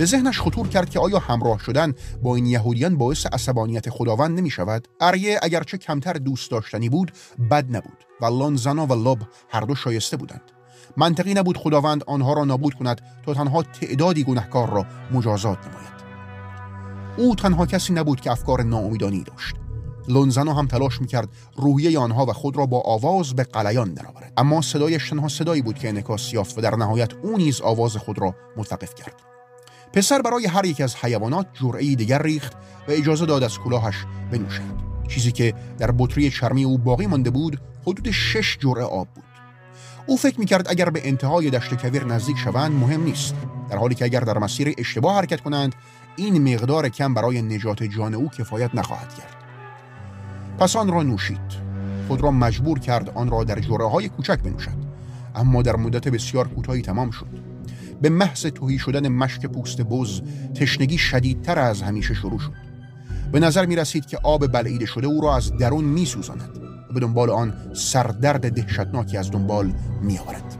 به 0.00 0.06
ذهنش 0.06 0.40
خطور 0.40 0.68
کرد 0.68 0.90
که 0.90 1.00
آیا 1.00 1.18
همراه 1.18 1.58
شدن 1.58 1.94
با 2.22 2.34
این 2.36 2.46
یهودیان 2.46 2.98
باعث 2.98 3.26
عصبانیت 3.26 3.90
خداوند 3.90 4.38
نمی 4.38 4.50
شود؟ 4.50 4.88
اریه 5.00 5.38
اگرچه 5.42 5.78
کمتر 5.78 6.12
دوست 6.12 6.50
داشتنی 6.50 6.88
بود 6.88 7.12
بد 7.50 7.76
نبود 7.76 8.04
و 8.20 8.26
لانزانا 8.26 8.86
و 8.86 9.08
لب 9.08 9.18
هر 9.48 9.60
دو 9.60 9.74
شایسته 9.74 10.16
بودند. 10.16 10.42
منطقی 10.96 11.34
نبود 11.34 11.56
خداوند 11.56 12.04
آنها 12.06 12.32
را 12.32 12.44
نابود 12.44 12.74
کند 12.74 13.00
تا 13.26 13.34
تنها 13.34 13.62
تعدادی 13.62 14.24
گنهکار 14.24 14.70
را 14.70 14.86
مجازات 15.12 15.58
نماید. 15.58 16.00
او 17.16 17.34
تنها 17.34 17.66
کسی 17.66 17.92
نبود 17.92 18.20
که 18.20 18.30
افکار 18.30 18.62
ناامیدانی 18.62 19.24
داشت. 19.24 19.54
لونزانا 20.08 20.54
هم 20.54 20.66
تلاش 20.66 21.00
می‌کرد 21.00 21.28
روحیه 21.56 21.98
آنها 21.98 22.26
و 22.26 22.32
خود 22.32 22.56
را 22.56 22.66
با 22.66 22.80
آواز 22.80 23.34
به 23.34 23.44
قلیان 23.44 23.94
درآورد. 23.94 24.32
اما 24.36 24.60
صدایش 24.60 25.10
تنها 25.10 25.28
صدایی 25.28 25.62
بود 25.62 25.78
که 25.78 25.88
انعکاس 25.88 26.32
یافت 26.32 26.58
و 26.58 26.60
در 26.60 26.76
نهایت 26.76 27.14
او 27.14 27.36
نیز 27.36 27.60
آواز 27.60 27.96
خود 27.96 28.18
را 28.18 28.34
متوقف 28.56 28.94
کرد. 28.94 29.30
پسر 29.92 30.22
برای 30.22 30.46
هر 30.46 30.64
یک 30.64 30.80
از 30.80 30.96
حیوانات 30.96 31.46
جرعه 31.54 31.94
دیگر 31.94 32.22
ریخت 32.22 32.52
و 32.88 32.90
اجازه 32.90 33.26
داد 33.26 33.42
از 33.42 33.58
کلاهش 33.58 33.96
بنوشند 34.30 34.82
چیزی 35.08 35.32
که 35.32 35.54
در 35.78 35.90
بطری 35.98 36.30
چرمی 36.30 36.64
او 36.64 36.78
باقی 36.78 37.06
مانده 37.06 37.30
بود 37.30 37.60
حدود 37.86 38.10
شش 38.10 38.58
جرعه 38.58 38.84
آب 38.84 39.08
بود. 39.14 39.24
او 40.06 40.16
فکر 40.16 40.40
می‌کرد 40.40 40.66
اگر 40.68 40.90
به 40.90 41.08
انتهای 41.08 41.50
دشت 41.50 41.74
کویر 41.74 42.04
نزدیک 42.04 42.36
شوند 42.36 42.72
مهم 42.72 43.02
نیست. 43.02 43.34
در 43.70 43.76
حالی 43.76 43.94
که 43.94 44.04
اگر 44.04 44.20
در 44.20 44.38
مسیر 44.38 44.74
اشتباه 44.78 45.16
حرکت 45.16 45.40
کنند 45.40 45.74
این 46.16 46.54
مقدار 46.54 46.88
کم 46.88 47.14
برای 47.14 47.42
نجات 47.42 47.82
جان 47.82 48.14
او 48.14 48.28
کفایت 48.28 48.74
نخواهد 48.74 49.14
کرد. 49.14 49.36
پس 50.58 50.76
آن 50.76 50.88
را 50.92 51.02
نوشید. 51.02 51.70
خود 52.08 52.20
را 52.20 52.30
مجبور 52.30 52.78
کرد 52.78 53.10
آن 53.14 53.30
را 53.30 53.44
در 53.44 53.58
جرعه 53.58 53.88
های 53.88 54.08
کوچک 54.08 54.38
بنوشد. 54.38 54.90
اما 55.34 55.62
در 55.62 55.76
مدت 55.76 56.08
بسیار 56.08 56.48
کوتاهی 56.48 56.82
تمام 56.82 57.10
شد. 57.10 57.39
به 58.00 58.08
محض 58.08 58.46
توهی 58.46 58.78
شدن 58.78 59.08
مشک 59.08 59.46
پوست 59.46 59.80
بز 59.80 60.20
تشنگی 60.54 60.98
شدیدتر 60.98 61.58
از 61.58 61.82
همیشه 61.82 62.14
شروع 62.14 62.38
شد. 62.38 62.52
به 63.32 63.40
نظر 63.40 63.66
می 63.66 63.76
رسید 63.76 64.06
که 64.06 64.18
آب 64.22 64.46
بلعیده 64.46 64.86
شده 64.86 65.06
او 65.06 65.20
را 65.20 65.36
از 65.36 65.56
درون 65.56 65.84
می 65.84 66.06
سوزاند 66.06 66.58
و 66.90 66.92
به 66.92 67.00
دنبال 67.00 67.30
آن 67.30 67.54
سردرد 67.72 68.52
دهشتناکی 68.52 69.16
از 69.16 69.30
دنبال 69.30 69.72
می 70.02 70.18
آورد 70.18 70.56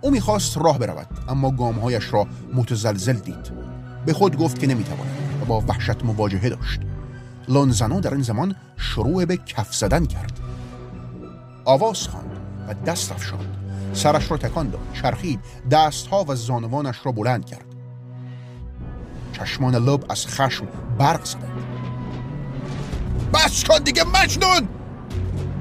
او 0.00 0.10
می‌خواست 0.10 0.58
راه 0.58 0.78
برود 0.78 1.08
اما 1.28 1.50
گامهایش 1.50 2.12
را 2.12 2.26
متزلزل 2.54 3.12
دید. 3.12 3.52
به 4.06 4.12
خود 4.12 4.36
گفت 4.36 4.58
که 4.58 4.66
نمی‌تواند 4.66 5.18
و 5.42 5.44
با 5.44 5.60
وحشت 5.60 6.04
مواجهه 6.04 6.48
داشت. 6.48 6.80
لانزانو 7.48 8.00
در 8.00 8.12
این 8.12 8.22
زمان 8.22 8.54
شروع 8.76 9.24
به 9.24 9.36
کف 9.36 9.74
زدن 9.74 10.06
کرد. 10.06 10.40
آواز 11.64 12.08
خواند 12.08 12.30
و 12.68 12.74
دست 12.74 13.12
افشاند. 13.12 13.63
سرش 13.94 14.30
را 14.30 14.36
تکان 14.36 14.70
داد 14.70 14.80
چرخید 15.02 15.40
دستها 15.70 16.24
و 16.28 16.34
زانوانش 16.34 17.06
را 17.06 17.12
بلند 17.12 17.44
کرد. 17.44 17.64
چشمان 19.32 19.74
لب 19.74 20.04
از 20.08 20.26
خشم 20.26 20.66
برق 20.98 21.24
زدند 21.24 21.52
بس 23.34 23.64
کن 23.64 23.78
دیگه 23.78 24.04
مجنون! 24.04 24.68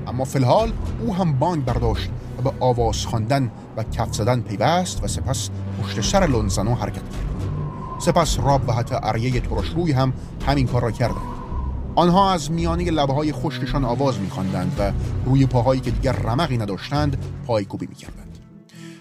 اما 0.08 0.26
فی 0.26 0.40
الحال 0.40 0.72
او 1.00 1.16
هم 1.16 1.34
بانگ 1.34 1.66
برداشت 1.66 2.10
و 2.38 2.42
به 2.42 2.52
آواز 2.60 3.06
خواندن 3.06 3.52
و 3.78 3.84
کف 3.84 4.14
زدن 4.14 4.42
پیوست 4.42 5.04
و 5.04 5.08
سپس 5.08 5.50
پشت 5.82 6.02
سر 6.02 6.28
لونزنو 6.28 6.76
حرکت 6.76 6.96
کرد. 6.96 7.34
سپس 8.00 8.40
راب 8.40 8.70
و 8.70 8.74
حتی 8.74 8.96
اریه 9.04 9.40
ترش 9.40 9.70
روی 9.70 9.92
هم 9.92 10.14
همین 10.48 10.68
کار 10.68 10.82
را 10.82 10.92
کردند 10.92 11.43
آنها 11.96 12.32
از 12.32 12.52
میانه 12.52 12.92
لبه 12.92 13.14
های 13.14 13.32
خشکشان 13.32 13.86
آواز 13.86 14.20
میخواندند 14.20 14.76
و 14.80 14.92
روی 15.26 15.46
پاهایی 15.46 15.82
که 15.82 15.92
دیگر 15.92 16.12
رمقی 16.12 16.58
نداشتند 16.58 17.18
پایکوبی 17.48 17.88
می‌کردند. 17.88 18.38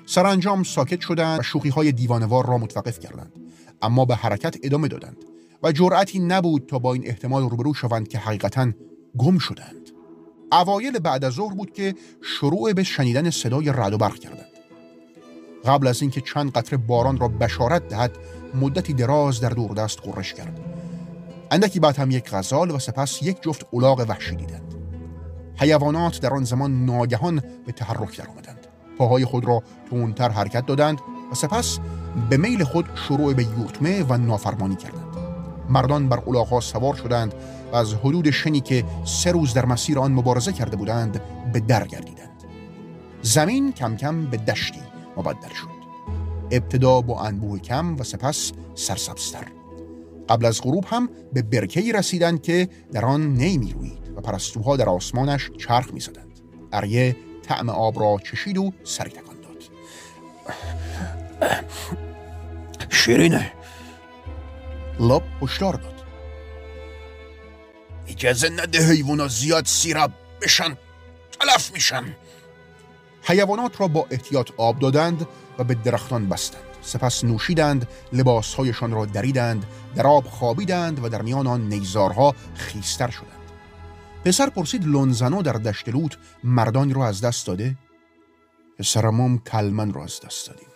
سرانجام 0.07 0.63
ساکت 0.63 1.01
شدند 1.01 1.41
و 1.41 1.43
شوخی 1.43 1.69
های 1.69 1.93
دیوانوار 1.93 2.47
را 2.47 2.59
متوقف 2.59 2.99
کردند. 2.99 3.33
اما 3.83 4.05
به 4.05 4.15
حرکت 4.15 4.57
ادامه 4.63 4.89
دادند 4.89 5.17
و 5.63 5.73
جرأتی 5.73 6.19
نبود 6.19 6.67
تا 6.67 6.79
با 6.79 6.95
این 6.95 7.07
احتمال 7.07 7.43
روبرو 7.43 7.75
شوند 7.75 8.09
که 8.09 8.19
حقیقتا 8.19 8.73
گم 9.19 9.39
شدند. 9.39 9.91
اوایل 10.53 10.99
بعد 10.99 11.25
از 11.25 11.33
ظهر 11.33 11.55
بود 11.55 11.73
که 11.73 11.95
شروع 12.23 12.73
به 12.73 12.83
شنیدن 12.83 13.31
صدای 13.31 13.73
رد 13.73 13.93
و 13.93 13.99
برق 13.99 14.15
کردند. 14.15 14.53
قبل 15.65 15.87
از 15.87 16.03
اینکه 16.03 16.21
چند 16.21 16.51
قطره 16.51 16.77
باران 16.77 17.19
را 17.19 17.29
بشارت 17.29 17.89
دهد 17.89 18.17
مدتی 18.55 18.93
دراز 18.93 19.41
در 19.41 19.49
دست 19.51 20.01
قرش 20.01 20.35
کرد. 20.35 20.82
اندکی 21.53 21.81
بعد 21.81 21.97
هم 21.97 22.11
یک 22.11 22.31
غزال 22.31 22.71
و 22.71 22.79
سپس 22.79 23.23
یک 23.23 23.43
جفت 23.43 23.67
الاغ 23.73 24.05
وحشی 24.09 24.37
دیدند. 24.37 24.75
حیوانات 25.57 26.21
در 26.21 26.35
آن 26.35 26.45
زمان 26.45 26.85
ناگهان 26.85 27.43
به 27.67 27.73
تحرک 27.73 28.19
در 28.19 28.29
آمدند. 28.29 28.67
پاهای 28.99 29.25
خود 29.25 29.45
را 29.45 29.63
تونتر 29.91 30.29
حرکت 30.29 30.67
دادند 30.67 31.01
و 31.33 31.35
سپس 31.35 31.79
به 32.31 32.37
میل 32.37 32.65
خود 32.65 32.87
شروع 32.95 33.35
به 33.35 33.43
یورتمه 33.45 34.03
و 34.03 34.17
نافرمانی 34.17 34.77
کردند. 34.77 35.17
مردان 35.69 36.09
بر 36.09 36.23
الاغها 36.27 36.61
سوار 36.61 36.95
شدند 36.95 37.35
و 37.73 37.77
از 37.77 37.95
حدود 37.95 38.31
شنی 38.31 38.61
که 38.61 38.85
سه 39.05 39.33
روز 39.33 39.55
در 39.55 39.67
مسیر 39.67 39.99
آن 39.99 40.13
مبارزه 40.13 40.53
کرده 40.53 40.77
بودند 40.77 41.21
به 41.53 41.61
در 41.61 41.87
گردیدند. 41.87 42.45
زمین 43.23 43.73
کم 43.73 43.97
کم 43.97 44.27
به 44.27 44.37
دشتی 44.37 44.81
مبدل 45.17 45.49
شد. 45.49 45.83
ابتدا 46.51 47.01
با 47.01 47.21
انبوه 47.21 47.59
کم 47.59 47.97
و 47.97 48.03
سپس 48.03 48.53
سرسبزتر. 48.75 49.62
قبل 50.29 50.47
از 50.47 50.61
غروب 50.61 50.85
هم 50.89 51.09
به 51.33 51.43
برکهی 51.43 51.93
رسیدند 51.93 52.43
که 52.43 52.69
در 52.93 53.05
آن 53.05 53.35
نمی 53.35 53.73
روید 53.73 54.13
و 54.17 54.21
پرستوها 54.21 54.77
در 54.77 54.89
آسمانش 54.89 55.51
چرخ 55.59 55.93
می 55.93 56.01
زدند. 56.01 56.41
اریه 56.73 57.17
طعم 57.43 57.69
آب 57.69 58.01
را 58.01 58.19
چشید 58.25 58.59
و 58.59 58.73
سری 58.85 59.11
تکان 59.11 59.37
داد. 59.41 59.63
شیرینه. 62.91 63.53
لب 65.01 65.23
هشدار 65.43 65.75
داد. 65.75 66.03
اجازه 68.09 68.49
نده 68.49 68.89
حیوانا 68.89 69.29
زیاد 69.29 69.67
سیراب 69.67 70.11
بشن. 70.43 70.77
تلف 71.41 71.73
میشن. 71.73 72.17
حیوانات 73.23 73.81
را 73.81 73.89
با 73.89 74.07
احتیاط 74.11 74.51
آب 74.57 74.79
دادند 74.79 75.27
و 75.59 75.65
به 75.65 75.75
درختان 75.75 76.29
بستند. 76.29 76.72
سپس 76.83 77.25
نوشیدند 77.25 77.89
لباسهایشان 78.13 78.93
را 78.93 79.07
دریدند 79.07 79.67
در 79.95 80.07
آب 80.07 80.25
خوابیدند 80.25 81.05
و 81.05 81.09
در 81.09 81.23
میان 81.23 81.47
آن 81.47 81.69
نیزارها 81.69 82.35
خیستر 82.55 83.11
شدند. 83.11 83.43
پسر 84.25 84.51
پرسید 84.51 84.85
لونزنو 84.87 85.43
در 85.43 85.53
دشت 85.53 85.89
لوت 85.89 86.17
مردان 86.45 86.95
را 86.95 87.07
از 87.07 87.21
دست 87.21 87.47
داده؟ 87.47 87.77
پسرمم 88.79 89.39
کلمن 89.39 89.93
را 89.93 90.05
از 90.05 90.21
دست 90.21 90.49
دادیم. 90.49 90.69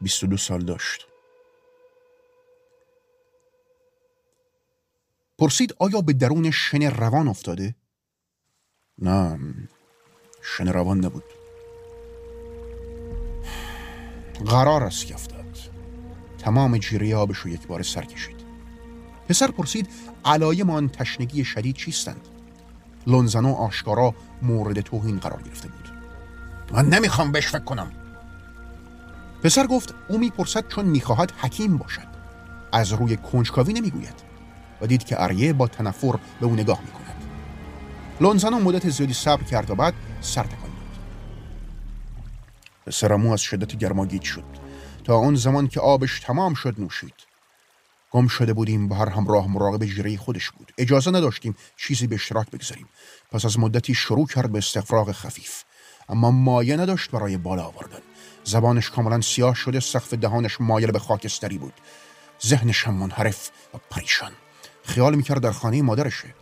بیست 0.00 0.24
و 0.24 0.26
دو 0.26 0.36
سال 0.36 0.64
داشت. 0.64 1.06
پرسید 5.38 5.74
آیا 5.78 6.00
به 6.00 6.12
درون 6.12 6.50
شن 6.50 6.82
روان 6.82 7.28
افتاده؟ 7.28 7.74
نه 8.98 9.38
شن 10.42 10.68
روان 10.68 11.04
نبود. 11.04 11.24
قرار 14.46 14.84
است 14.84 15.06
که 15.06 15.14
تمام 16.38 16.78
جیره 16.78 17.16
آبش 17.16 17.38
رو 17.38 17.50
یک 17.50 17.66
بار 17.66 17.82
سر 17.82 18.04
کشید. 18.04 18.36
پسر 19.28 19.50
پرسید 19.50 19.88
علایم 20.24 20.70
آن 20.70 20.88
تشنگی 20.88 21.44
شدید 21.44 21.76
چیستند؟ 21.76 22.20
لونزنو 23.06 23.54
آشکارا 23.54 24.14
مورد 24.42 24.80
توهین 24.80 25.18
قرار 25.18 25.42
گرفته 25.42 25.68
بود. 25.68 25.92
من 26.72 26.88
نمی‌خوام 26.88 27.32
بهش 27.32 27.46
فکر 27.46 27.64
کنم. 27.64 27.92
پسر 29.42 29.66
گفت 29.66 29.94
او 30.08 30.18
می‌پرسد 30.18 30.68
چون 30.68 30.84
می‌خواهد 30.84 31.32
حکیم 31.40 31.76
باشد. 31.76 32.08
از 32.72 32.92
روی 32.92 33.16
کنجکاوی 33.16 33.72
نمی‌گوید 33.72 34.22
و 34.80 34.86
دید 34.86 35.04
که 35.04 35.22
اریه 35.22 35.52
با 35.52 35.68
تنفر 35.68 36.18
به 36.40 36.46
او 36.46 36.52
نگاه 36.52 36.80
می‌کند. 36.80 37.24
لونزنو 38.20 38.60
مدت 38.60 38.88
زیادی 38.88 39.14
صبر 39.14 39.42
کرد 39.42 39.70
و 39.70 39.74
بعد 39.74 39.94
سر 40.20 40.42
پسرمو 42.86 43.32
از 43.32 43.40
شدت 43.40 43.76
گرما 43.76 44.06
گیج 44.06 44.22
شد. 44.22 44.44
تا 45.04 45.18
آن 45.18 45.34
زمان 45.34 45.68
که 45.68 45.80
آبش 45.80 46.20
تمام 46.20 46.54
شد 46.54 46.74
نوشید. 46.78 47.14
گم 48.10 48.26
شده 48.26 48.52
بودیم 48.52 48.90
و 48.90 48.94
هر 48.94 49.08
همراه 49.08 49.48
مراقب 49.48 49.84
جیره 49.84 50.16
خودش 50.16 50.50
بود. 50.50 50.72
اجازه 50.78 51.10
نداشتیم 51.10 51.56
چیزی 51.76 52.06
به 52.06 52.14
اشتراک 52.14 52.50
بگذاریم. 52.50 52.88
پس 53.32 53.44
از 53.44 53.58
مدتی 53.58 53.94
شروع 53.94 54.26
کرد 54.26 54.52
به 54.52 54.58
استفراغ 54.58 55.12
خفیف. 55.12 55.62
اما 56.08 56.30
مایه 56.30 56.76
نداشت 56.76 57.10
برای 57.10 57.36
بالا 57.36 57.64
آوردن. 57.64 57.98
زبانش 58.44 58.90
کاملا 58.90 59.20
سیاه 59.20 59.54
شده 59.54 59.80
سقف 59.80 60.14
دهانش 60.14 60.60
مایل 60.60 60.90
به 60.90 60.98
خاکستری 60.98 61.58
بود. 61.58 61.74
ذهنش 62.46 62.84
هم 62.84 62.94
منحرف 62.94 63.50
و 63.74 63.78
پریشان. 63.90 64.32
خیال 64.84 65.14
می‌کرد 65.14 65.42
در 65.42 65.50
خانه 65.50 65.82
مادرشه. 65.82 66.34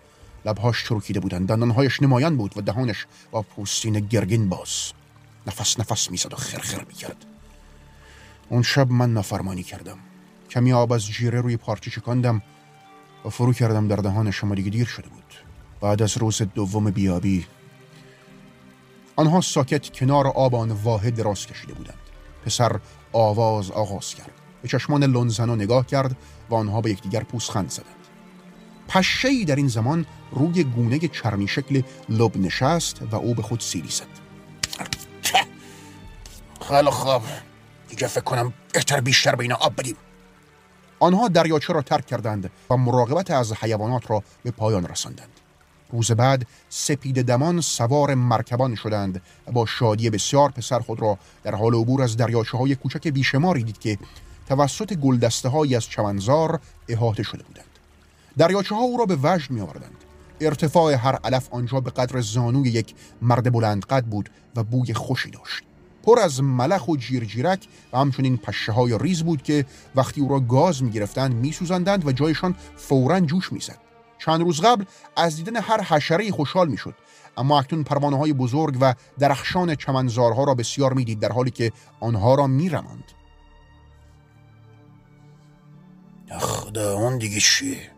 لبهاش 0.44 0.84
چروکیده 0.84 1.20
بودند 1.20 1.48
دندانهایش 1.48 2.02
نمایان 2.02 2.36
بود 2.36 2.58
و 2.58 2.60
دهانش 2.60 3.06
با 3.30 3.42
پوستین 3.42 4.00
گرگین 4.00 4.48
باز. 4.48 4.92
نفس 5.46 5.80
نفس 5.80 6.10
می‌زد 6.10 6.32
و 6.32 6.36
خرخر 6.36 6.84
می‌کرد. 6.84 7.24
اون 8.48 8.62
شب 8.62 8.90
من 8.90 9.12
نافرمانی 9.12 9.62
کردم. 9.62 9.98
کمی 10.50 10.72
آب 10.72 10.92
از 10.92 11.06
جیره 11.06 11.40
روی 11.40 11.56
پارچه 11.56 11.90
چکاندم 11.90 12.42
و 13.24 13.28
فرو 13.28 13.52
کردم 13.52 13.88
در 13.88 13.96
دهان 13.96 14.30
شما 14.30 14.54
دیگه 14.54 14.70
دیر 14.70 14.86
شده 14.86 15.08
بود. 15.08 15.34
بعد 15.80 16.02
از 16.02 16.18
روز 16.18 16.42
دوم 16.42 16.90
بیابی 16.90 17.46
آنها 19.16 19.40
ساکت 19.40 19.92
کنار 19.92 20.26
آب 20.26 20.54
آن 20.54 20.70
واحد 20.70 21.16
دراز 21.16 21.46
کشیده 21.46 21.72
بودند. 21.72 21.98
پسر 22.44 22.80
آواز 23.12 23.70
آغاز 23.70 24.14
کرد. 24.14 24.30
به 24.62 24.68
چشمان 24.68 25.04
لونزنو 25.04 25.56
نگاه 25.56 25.86
کرد 25.86 26.16
و 26.50 26.54
آنها 26.54 26.80
به 26.80 26.90
یکدیگر 26.90 27.22
پوسخند 27.22 27.70
زدند. 27.70 27.86
پشهی 28.88 29.44
در 29.44 29.56
این 29.56 29.68
زمان 29.68 30.06
روی 30.30 30.64
گونه 30.64 30.98
چرمی 30.98 31.48
شکل 31.48 31.82
لب 32.08 32.36
نشست 32.36 33.02
و 33.10 33.16
او 33.16 33.34
به 33.34 33.42
خود 33.42 33.60
سیلی 33.60 33.88
زد. 33.88 34.11
خیلی 36.68 36.90
خوب. 36.90 37.22
دیگه 37.88 38.06
فکر 38.06 38.20
کنم 38.20 38.52
بهتر 38.72 39.00
بیشتر 39.00 39.34
به 39.34 39.42
اینا 39.42 39.54
آب 39.54 39.72
بدیم. 39.76 39.96
آنها 41.00 41.28
دریاچه 41.28 41.72
را 41.72 41.82
ترک 41.82 42.06
کردند 42.06 42.50
و 42.70 42.76
مراقبت 42.76 43.30
از 43.30 43.52
حیوانات 43.52 44.10
را 44.10 44.22
به 44.42 44.50
پایان 44.50 44.86
رساندند. 44.86 45.40
روز 45.92 46.12
بعد 46.12 46.46
سپید 46.68 47.22
دمان 47.22 47.60
سوار 47.60 48.14
مرکبان 48.14 48.74
شدند 48.74 49.22
و 49.46 49.52
با 49.52 49.66
شادی 49.66 50.10
بسیار 50.10 50.50
پسر 50.50 50.80
خود 50.80 51.02
را 51.02 51.18
در 51.42 51.54
حال 51.54 51.74
عبور 51.74 52.02
از 52.02 52.16
دریاچه 52.16 52.58
های 52.58 52.74
کوچک 52.74 53.08
بیشماری 53.08 53.62
دید 53.62 53.78
که 53.78 53.98
توسط 54.48 54.94
گلدسته 54.94 55.48
های 55.48 55.76
از 55.76 55.84
چمنزار 55.84 56.60
احاطه 56.88 57.22
شده 57.22 57.42
بودند. 57.42 57.78
دریاچه 58.36 58.74
ها 58.74 58.80
او 58.80 58.98
را 58.98 59.06
به 59.06 59.18
وجد 59.22 59.50
می 59.50 59.60
آوردند 59.60 60.04
ارتفاع 60.40 60.92
هر 60.92 61.18
علف 61.24 61.48
آنجا 61.50 61.80
به 61.80 61.90
قدر 61.90 62.20
زانوی 62.20 62.68
یک 62.68 62.94
مرد 63.22 63.52
بلند 63.52 63.84
قد 63.84 64.04
بود 64.04 64.30
و 64.56 64.64
بوی 64.64 64.94
خوشی 64.94 65.30
داشت. 65.30 65.62
پر 66.02 66.18
از 66.18 66.42
ملخ 66.42 66.88
و 66.88 66.96
جیرجیرک 66.96 67.66
و 67.92 67.98
همچنین 67.98 68.36
پشه 68.36 68.72
های 68.72 68.98
ریز 68.98 69.22
بود 69.22 69.42
که 69.42 69.66
وقتی 69.94 70.20
او 70.20 70.28
را 70.28 70.40
گاز 70.40 70.82
می 70.82 70.90
گرفتند 70.90 71.34
می 71.34 71.52
سوزندند 71.52 72.06
و 72.06 72.12
جایشان 72.12 72.54
فورا 72.76 73.20
جوش 73.20 73.52
می 73.52 73.60
زد. 73.60 73.78
چند 74.18 74.40
روز 74.40 74.60
قبل 74.60 74.84
از 75.16 75.36
دیدن 75.36 75.56
هر 75.56 75.82
حشره 75.82 76.30
خوشحال 76.30 76.68
می 76.68 76.76
شد 76.76 76.94
اما 77.36 77.60
اکنون 77.60 77.84
پروانه 77.84 78.18
های 78.18 78.32
بزرگ 78.32 78.78
و 78.80 78.94
درخشان 79.18 79.74
چمنزارها 79.74 80.44
را 80.44 80.54
بسیار 80.54 80.92
می‌دید 80.92 81.20
در 81.20 81.32
حالی 81.32 81.50
که 81.50 81.72
آنها 82.00 82.34
را 82.34 82.46
می 82.46 82.68
رماند. 82.68 83.04
خدا 86.38 86.94
اون 86.94 87.18
دیگه 87.18 87.40
چیه 87.40 87.90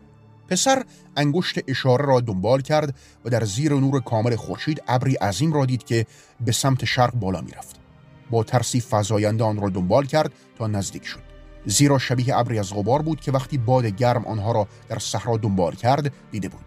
پسر 0.47 0.83
انگشت 1.17 1.59
اشاره 1.67 2.05
را 2.05 2.19
دنبال 2.19 2.61
کرد 2.61 2.95
و 3.25 3.29
در 3.29 3.45
زیر 3.45 3.73
نور 3.73 4.01
کامل 4.01 4.35
خورشید 4.35 4.83
ابری 4.87 5.15
عظیم 5.15 5.53
را 5.53 5.65
دید 5.65 5.83
که 5.83 6.05
به 6.39 6.51
سمت 6.51 6.85
شرق 6.85 7.13
بالا 7.13 7.41
می‌رفت 7.41 7.84
با 8.29 8.43
ترسی 8.43 8.83
فزاینده 8.91 9.43
آن 9.43 9.61
را 9.61 9.69
دنبال 9.69 10.05
کرد 10.05 10.31
تا 10.57 10.67
نزدیک 10.67 11.05
شد. 11.05 11.19
زیرا 11.65 11.97
شبیه 11.97 12.37
ابری 12.37 12.59
از 12.59 12.73
غبار 12.73 13.01
بود 13.01 13.21
که 13.21 13.31
وقتی 13.31 13.57
باد 13.57 13.85
گرم 13.85 14.25
آنها 14.25 14.51
را 14.51 14.67
در 14.89 14.99
صحرا 14.99 15.37
دنبال 15.37 15.75
کرد 15.75 16.13
دیده 16.31 16.49
بود. 16.49 16.65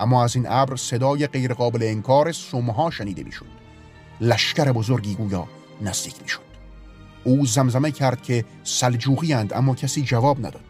اما 0.00 0.24
از 0.24 0.36
این 0.36 0.46
ابر 0.48 0.76
صدای 0.76 1.26
غیرقابل 1.26 1.82
انکار 1.82 2.32
سمها 2.32 2.90
شنیده 2.90 3.22
می‌شد. 3.22 3.46
لشکر 4.20 4.72
بزرگی 4.72 5.14
گویا 5.14 5.48
نزدیک 5.82 6.22
می‌شد. 6.22 6.40
او 7.24 7.46
زمزمه 7.46 7.90
کرد 7.90 8.22
که 8.22 8.44
سلجوقی 8.64 9.32
اند 9.32 9.52
اما 9.52 9.74
کسی 9.74 10.02
جواب 10.02 10.38
نداد. 10.38 10.64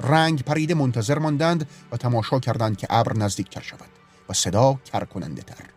رنگ 0.00 0.42
پریده 0.42 0.74
منتظر 0.74 1.18
ماندند 1.18 1.68
و 1.92 1.96
تماشا 1.96 2.38
کردند 2.38 2.76
که 2.76 2.86
ابر 2.90 3.16
نزدیک 3.16 3.50
تر 3.50 3.60
شود 3.60 3.88
و 4.28 4.32
صدا 4.32 4.78
کرکننده 4.92 5.42
تر 5.42 5.75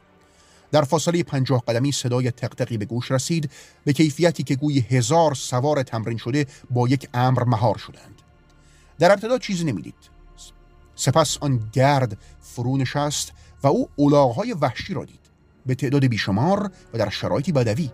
در 0.71 0.81
فاصله 0.81 1.23
پنجاه 1.23 1.63
قدمی 1.67 1.91
صدای 1.91 2.31
تقتقی 2.31 2.77
به 2.77 2.85
گوش 2.85 3.11
رسید 3.11 3.51
به 3.85 3.93
کیفیتی 3.93 4.43
که 4.43 4.55
گوی 4.55 4.79
هزار 4.79 5.35
سوار 5.35 5.83
تمرین 5.83 6.17
شده 6.17 6.45
با 6.71 6.87
یک 6.87 7.09
امر 7.13 7.43
مهار 7.43 7.77
شدند. 7.77 8.21
در 8.99 9.11
ابتدا 9.11 9.37
چیزی 9.37 9.63
نمی‌دید. 9.63 9.95
سپس 10.95 11.37
آن 11.41 11.69
گرد 11.73 12.17
فرو 12.41 12.77
نشست 12.77 13.31
و 13.63 13.67
او 13.67 13.89
اولاغهای 13.95 14.53
وحشی 14.53 14.93
را 14.93 15.05
دید. 15.05 15.19
به 15.65 15.75
تعداد 15.75 16.05
بیشمار 16.05 16.71
و 16.93 16.97
در 16.97 17.09
شرایطی 17.09 17.51
بدوی 17.51 17.91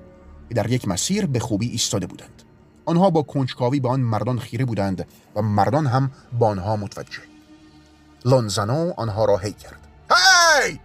که 0.49 0.55
در 0.55 0.71
یک 0.71 0.88
مسیر 0.88 1.25
به 1.25 1.39
خوبی 1.39 1.69
ایستاده 1.69 2.07
بودند. 2.07 2.43
آنها 2.85 3.09
با 3.09 3.21
کنجکاوی 3.21 3.79
به 3.79 3.89
آن 3.89 3.99
مردان 3.99 4.39
خیره 4.39 4.65
بودند 4.65 5.07
و 5.35 5.41
مردان 5.41 5.88
هم 5.88 6.11
با 6.39 6.47
آنها 6.47 6.75
متوجه. 6.75 7.21
لانزانو 8.25 8.93
آنها 8.97 9.25
را 9.25 9.38
هی 9.38 9.53
کرد. 9.53 9.88
هی! 10.11 10.79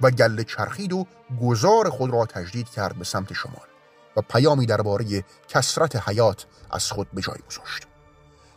و 0.00 0.10
گله 0.10 0.44
چرخید 0.44 0.92
و 0.92 1.06
گذار 1.42 1.90
خود 1.90 2.10
را 2.10 2.26
تجدید 2.26 2.68
کرد 2.68 2.96
به 2.96 3.04
سمت 3.04 3.32
شمال 3.32 3.66
و 4.16 4.22
پیامی 4.22 4.66
درباره 4.66 5.24
کسرت 5.48 6.08
حیات 6.08 6.46
از 6.70 6.92
خود 6.92 7.10
به 7.10 7.22
جای 7.22 7.38
گذاشت. 7.48 7.86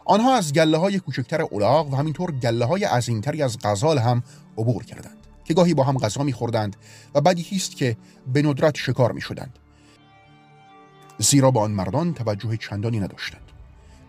آنها 0.05 0.35
از 0.35 0.53
گله 0.53 0.77
های 0.77 0.99
کوچکتر 0.99 1.41
اولاغ 1.41 1.93
و 1.93 1.95
همینطور 1.95 2.31
گله 2.31 2.65
های 2.65 2.83
عظیمتری 2.83 3.43
از 3.43 3.57
غزال 3.63 3.97
هم 3.97 4.23
عبور 4.57 4.83
کردند 4.83 5.17
که 5.45 5.53
گاهی 5.53 5.73
با 5.73 5.83
هم 5.83 5.97
غذا 5.97 6.23
میخوردند 6.23 6.75
و 7.15 7.21
بدی 7.21 7.47
است 7.51 7.75
که 7.75 7.97
به 8.33 8.41
ندرت 8.41 8.77
شکار 8.77 9.11
می‌شدند. 9.11 9.59
زیرا 11.17 11.51
با 11.51 11.61
آن 11.61 11.71
مردان 11.71 12.13
توجه 12.13 12.57
چندانی 12.57 12.99
نداشتند. 12.99 13.41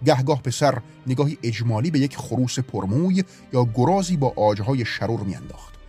گهگاه 0.05 0.43
پسر 0.43 0.83
نگاهی 1.07 1.39
اجمالی 1.43 1.91
به 1.91 1.99
یک 1.99 2.17
خروس 2.17 2.59
پرموی 2.59 3.25
یا 3.53 3.65
گرازی 3.75 4.17
با 4.17 4.33
آجهای 4.37 4.85
شرور 4.85 5.21
میانداخت. 5.21 5.80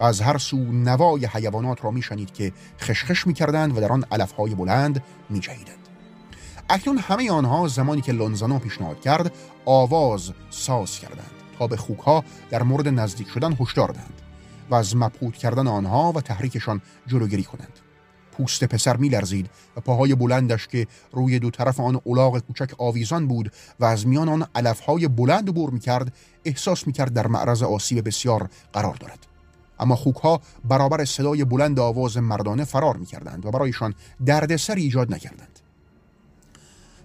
از 0.00 0.20
هر 0.20 0.38
سو 0.38 0.56
نوای 0.56 1.26
حیوانات 1.26 1.84
را 1.84 1.90
میشنید 1.90 2.32
که 2.32 2.52
خشخش 2.80 3.26
می‌کردند 3.26 3.76
و 3.76 3.80
در 3.80 3.92
آن 3.92 4.04
علفهای 4.12 4.54
بلند 4.54 5.02
میجهیدند. 5.30 5.76
اکنون 6.70 6.98
همه 6.98 7.30
آنها 7.30 7.68
زمانی 7.68 8.00
که 8.00 8.12
لونزانو 8.12 8.58
پیشنهاد 8.58 9.00
کرد 9.00 9.32
آواز 9.64 10.32
ساز 10.50 10.98
کردند 10.98 11.30
تا 11.58 11.66
به 11.66 11.76
خوکها 11.76 12.24
در 12.50 12.62
مورد 12.62 12.88
نزدیک 12.88 13.28
شدن 13.28 13.56
هشدار 13.60 13.88
دهند 13.88 14.22
و 14.70 14.74
از 14.74 14.96
مبهوت 14.96 15.34
کردن 15.34 15.66
آنها 15.66 16.12
و 16.12 16.20
تحریکشان 16.20 16.80
جلوگیری 17.06 17.42
کنند. 17.42 17.78
پوست 18.32 18.64
پسر 18.64 18.96
میلرزید 18.96 19.50
و 19.76 19.80
پاهای 19.80 20.14
بلندش 20.14 20.66
که 20.66 20.86
روی 21.12 21.38
دو 21.38 21.50
طرف 21.50 21.80
آن 21.80 22.00
اولاغ 22.04 22.38
کوچک 22.38 22.70
آویزان 22.78 23.28
بود 23.28 23.52
و 23.80 23.84
از 23.84 24.06
میان 24.06 24.28
آن 24.28 24.46
علفهای 24.54 25.08
بلند 25.08 25.54
بر 25.54 25.70
می‌کرد 25.70 26.12
احساس 26.44 26.86
می‌کرد 26.86 27.12
در 27.12 27.26
معرض 27.26 27.62
آسیب 27.62 28.06
بسیار 28.06 28.48
قرار 28.72 28.94
دارد. 28.94 29.29
اما 29.80 29.96
خوکها 29.96 30.40
برابر 30.64 31.04
صدای 31.04 31.44
بلند 31.44 31.78
آواز 31.78 32.16
مردانه 32.16 32.64
فرار 32.64 32.96
می‌کردند 32.96 33.46
و 33.46 33.50
برایشان 33.50 33.94
دردسر 34.26 34.74
ایجاد 34.74 35.14
نکردند. 35.14 35.60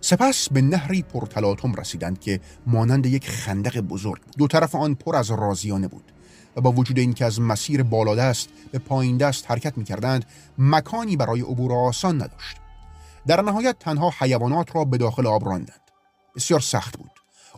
سپس 0.02 0.50
به 0.50 0.62
نهری 0.62 1.02
پرتلاتم 1.02 1.74
رسیدند 1.74 2.20
که 2.20 2.40
مانند 2.68 3.06
یک 3.06 3.30
خندق 3.30 3.80
بزرگ 3.80 4.22
دو 4.38 4.48
طرف 4.48 4.76
آن 4.76 4.96
پر 4.96 5.16
از 5.16 5.32
رازیانه 5.32 5.88
بود 5.88 6.12
و 6.56 6.62
با 6.62 6.72
وجود 6.72 7.00
اینکه 7.00 7.26
از 7.26 7.42
مسیر 7.42 7.84
بالادست 7.84 8.50
به 8.72 8.80
پایین 8.80 9.18
دست 9.18 9.52
حرکت 9.52 9.78
می‌کردند 9.78 10.26
مکانی 10.58 11.18
برای 11.18 11.42
عبور 11.42 11.74
آسان 11.74 12.16
نداشت. 12.16 12.58
در 13.28 13.42
نهایت 13.42 13.76
تنها 13.80 14.14
حیوانات 14.20 14.76
را 14.76 14.86
به 14.86 14.98
داخل 14.98 15.28
آب 15.28 15.46
راندند. 15.46 15.82
بسیار 16.36 16.60
سخت 16.60 16.98
بود. 16.98 17.12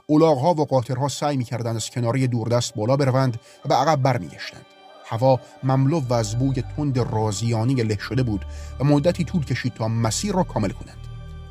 اولاغها 0.07 0.53
و 0.53 0.65
قاطرها 0.65 1.07
سعی 1.07 1.37
می‌کردند 1.37 1.75
از 1.75 1.89
کناری 1.89 2.27
دوردست 2.27 2.75
بالا 2.75 2.97
بروند 2.97 3.39
و 3.65 3.69
به 3.69 3.75
عقب 3.75 4.01
برمیگشتند. 4.01 4.65
هوا 5.09 5.39
مملو 5.63 5.99
و 5.99 6.13
از 6.13 6.39
بوی 6.39 6.61
تند 6.61 6.99
رازیانی 6.99 7.73
له 7.73 7.97
شده 7.97 8.23
بود 8.23 8.45
و 8.79 8.83
مدتی 8.83 9.23
طول 9.23 9.45
کشید 9.45 9.73
تا 9.73 9.87
مسیر 9.87 10.33
را 10.33 10.43
کامل 10.43 10.69
کنند. 10.69 10.97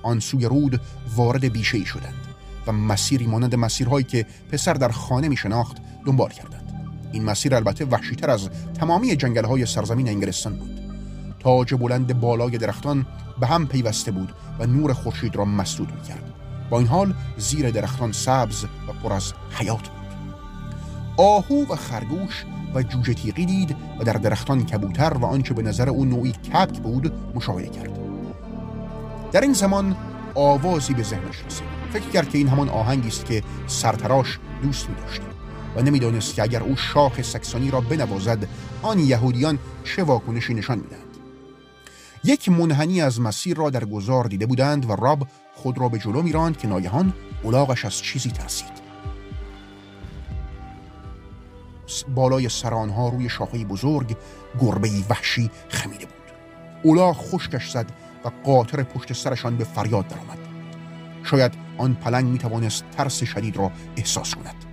آن 0.03 0.21
سوی 0.21 0.45
رود 0.45 0.81
وارد 1.17 1.45
بیشه 1.45 1.79
ای 1.79 1.85
شدند 1.85 2.27
و 2.67 2.73
مسیری 2.73 3.27
مانند 3.27 3.55
مسیرهایی 3.55 4.05
که 4.05 4.27
پسر 4.53 4.75
در 4.75 4.89
خانه 4.89 5.29
می 5.29 5.37
شناخت 5.37 5.77
دنبال 6.07 6.31
کردند. 6.31 6.63
این 7.13 7.25
مسیر 7.25 7.55
البته 7.55 7.85
وحشیتر 7.85 8.31
از 8.31 8.49
تمامی 8.81 9.17
جنگل 9.17 9.45
های 9.45 9.67
سرزمین 9.67 10.09
انگلستان 10.09 10.57
بود. 10.57 10.81
تاج 11.41 11.75
بلند 11.75 12.21
بالای 12.21 12.59
درختان 12.59 13.07
به 13.41 13.47
هم 13.47 13.67
پیوسته 13.67 14.11
بود 14.11 14.33
و 14.59 14.67
نور 14.67 14.93
خورشید 14.93 15.37
را 15.37 15.45
مسدود 15.45 15.93
می 15.93 16.03
کرد 16.03 16.33
با 16.71 16.79
این 16.79 16.89
حال 16.89 17.15
زیر 17.37 17.71
درختان 17.71 18.13
سبز 18.13 18.65
و 18.65 18.93
پر 19.03 19.13
از 19.13 19.33
حیات 19.51 19.96
آهو 21.17 21.73
و 21.73 21.77
خرگوش 21.77 22.45
و 22.75 22.83
جوجه 22.83 23.15
تیغی 23.15 23.47
دید 23.47 23.77
و 24.01 24.05
در 24.05 24.13
درختان 24.13 24.67
کبوتر 24.67 25.15
و 25.15 25.25
آنچه 25.25 25.55
به 25.55 25.63
نظر 25.63 25.89
او 25.89 26.05
نوعی 26.05 26.33
کپک 26.33 26.79
بود 26.79 27.13
مشاهده 27.35 27.69
کرد. 27.69 27.99
در 29.33 29.41
این 29.41 29.53
زمان 29.53 29.97
آوازی 30.35 30.95
به 30.95 31.03
ذهنش 31.03 31.45
رسید. 31.47 31.67
فکر 31.93 32.11
کرد 32.11 32.29
که 32.29 32.39
این 32.39 32.49
همان 32.49 32.69
آهنگی 32.69 33.09
است 33.09 33.27
که 33.27 33.43
سرتراش 33.67 34.39
دوست 34.63 34.89
می 34.89 34.95
داشت 34.95 35.21
و 35.77 35.83
نمی‌دانست 35.83 36.35
که 36.35 36.43
اگر 36.43 36.63
او 36.63 36.77
شاخ 36.77 37.23
سکسانی 37.23 37.71
را 37.71 37.81
بنوازد 37.81 38.49
آن 38.83 38.99
یهودیان 38.99 39.59
چه 39.85 40.03
واکنشی 40.03 40.55
نشان 40.55 40.79
می‌دهند. 40.79 41.03
یک 42.25 42.49
منحنی 42.49 43.01
از 43.01 43.21
مسیر 43.21 43.57
را 43.57 43.71
در 43.71 43.85
گذار 43.85 44.25
دیده 44.25 44.47
بودند 44.47 44.91
و 44.91 44.97
راب 44.97 45.27
خود 45.55 45.79
را 45.79 45.89
به 45.89 45.99
جلو 45.99 46.23
میراند 46.23 46.59
که 46.59 46.69
ناگهان 46.69 47.13
اولاغش 47.43 47.85
از 47.85 47.97
چیزی 47.99 48.31
ترسید. 48.31 48.76
بالای 52.15 52.49
سرانها 52.49 53.09
روی 53.09 53.29
شاخه 53.29 53.65
بزرگ 53.65 54.17
گربه 54.61 54.91
وحشی 55.11 55.51
خمیده 55.69 56.07
بود. 56.07 56.15
اولاغ 56.83 57.17
خشکش 57.17 57.71
زد 57.71 57.87
و 58.25 58.31
قاطر 58.45 58.83
پشت 58.83 59.13
سرشان 59.13 59.57
به 59.57 59.65
فریاد 59.65 60.09
درآمد. 60.09 60.39
شاید 61.23 61.53
آن 61.79 61.95
پلنگ 61.95 62.27
می 62.27 62.39
توانست 62.39 62.85
ترس 62.97 63.25
شدید 63.25 63.57
را 63.57 63.71
احساس 63.97 64.35
کند. 64.35 64.65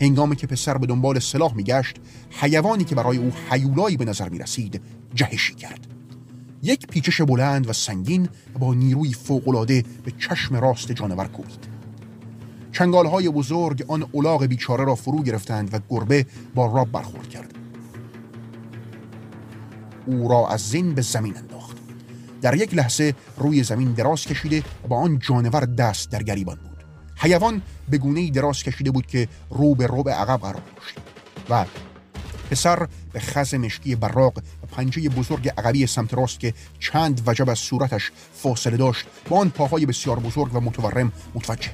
هنگامی 0.00 0.36
که 0.36 0.46
پسر 0.46 0.78
به 0.78 0.86
دنبال 0.86 1.18
سلاح 1.18 1.54
میگشت 1.54 1.96
حیوانی 2.30 2.84
که 2.84 2.94
برای 2.94 3.16
او 3.16 3.32
حیولایی 3.50 3.96
به 3.96 4.04
نظر 4.04 4.28
می 4.28 4.38
رسید 4.38 4.82
جهشی 5.14 5.54
کرد. 5.54 5.86
یک 6.62 6.86
پیچش 6.86 7.20
بلند 7.20 7.68
و 7.68 7.72
سنگین 7.72 8.28
با 8.58 8.74
نیروی 8.74 9.12
فوقالعاده 9.12 9.84
به 10.04 10.12
چشم 10.18 10.56
راست 10.56 10.92
جانور 10.92 11.26
کوبید. 11.26 11.73
چنگالهای 12.74 13.28
بزرگ 13.28 13.84
آن 13.88 14.06
اولاغ 14.12 14.44
بیچاره 14.44 14.84
را 14.84 14.94
فرو 14.94 15.22
گرفتند 15.22 15.74
و 15.74 15.78
گربه 15.88 16.26
با 16.54 16.66
راب 16.66 16.92
برخورد 16.92 17.28
کرد. 17.28 17.54
او 20.06 20.28
را 20.28 20.48
از 20.48 20.60
زین 20.60 20.94
به 20.94 21.02
زمین 21.02 21.36
انداخت. 21.36 21.76
در 22.42 22.54
یک 22.54 22.74
لحظه 22.74 23.14
روی 23.36 23.62
زمین 23.62 23.92
دراز 23.92 24.24
کشیده 24.24 24.62
با 24.88 24.96
آن 24.96 25.18
جانور 25.18 25.64
دست 25.64 26.10
در 26.10 26.22
گریبان 26.22 26.56
بود. 26.56 26.84
حیوان 27.16 27.62
به 27.90 27.98
گونه 27.98 28.30
دراز 28.30 28.62
کشیده 28.62 28.90
بود 28.90 29.06
که 29.06 29.28
رو 29.50 29.74
به 29.74 29.86
رو 29.86 30.02
به 30.02 30.12
عقب 30.12 30.40
قرار 30.40 30.62
داشت 30.76 30.98
و 31.50 31.64
پسر 32.50 32.88
به 33.12 33.20
خز 33.20 33.54
مشکی 33.54 33.94
براق 33.94 34.38
و 34.38 34.66
پنجه 34.66 35.08
بزرگ 35.08 35.48
عقبی 35.48 35.86
سمت 35.86 36.14
راست 36.14 36.40
که 36.40 36.54
چند 36.78 37.22
وجب 37.26 37.50
از 37.50 37.58
صورتش 37.58 38.10
فاصله 38.34 38.76
داشت 38.76 39.06
با 39.28 39.38
آن 39.38 39.50
پاهای 39.50 39.86
بسیار 39.86 40.20
بزرگ 40.20 40.54
و 40.54 40.60
متورم 40.60 41.12
متوجه 41.34 41.70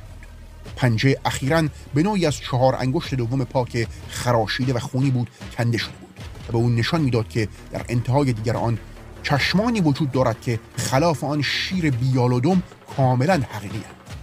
پنجه 0.81 1.17
اخیرا 1.25 1.63
به 1.95 2.03
نوعی 2.03 2.27
از 2.27 2.37
چهار 2.37 2.77
انگشت 2.77 3.15
دوم 3.15 3.45
پا 3.45 3.65
که 3.65 3.87
خراشیده 4.09 4.73
و 4.73 4.79
خونی 4.79 5.11
بود 5.11 5.31
کنده 5.59 5.79
شده 5.79 5.93
بود 6.01 6.11
و 6.49 6.53
به 6.53 6.59
اون 6.59 6.75
نشان 6.75 7.01
می‌داد 7.01 7.29
که 7.29 7.49
در 7.73 7.85
انتهای 7.89 8.33
دیگر 8.33 8.57
آن 8.57 8.79
چشمانی 9.23 9.81
وجود 9.81 10.11
دارد 10.13 10.41
که 10.41 10.61
خلاف 10.77 11.25
آن 11.25 11.43
شیر 11.43 11.91
بیالودم 11.91 12.63
کاملا 12.97 13.43
حقیقی 13.51 13.79
هست. 13.79 14.17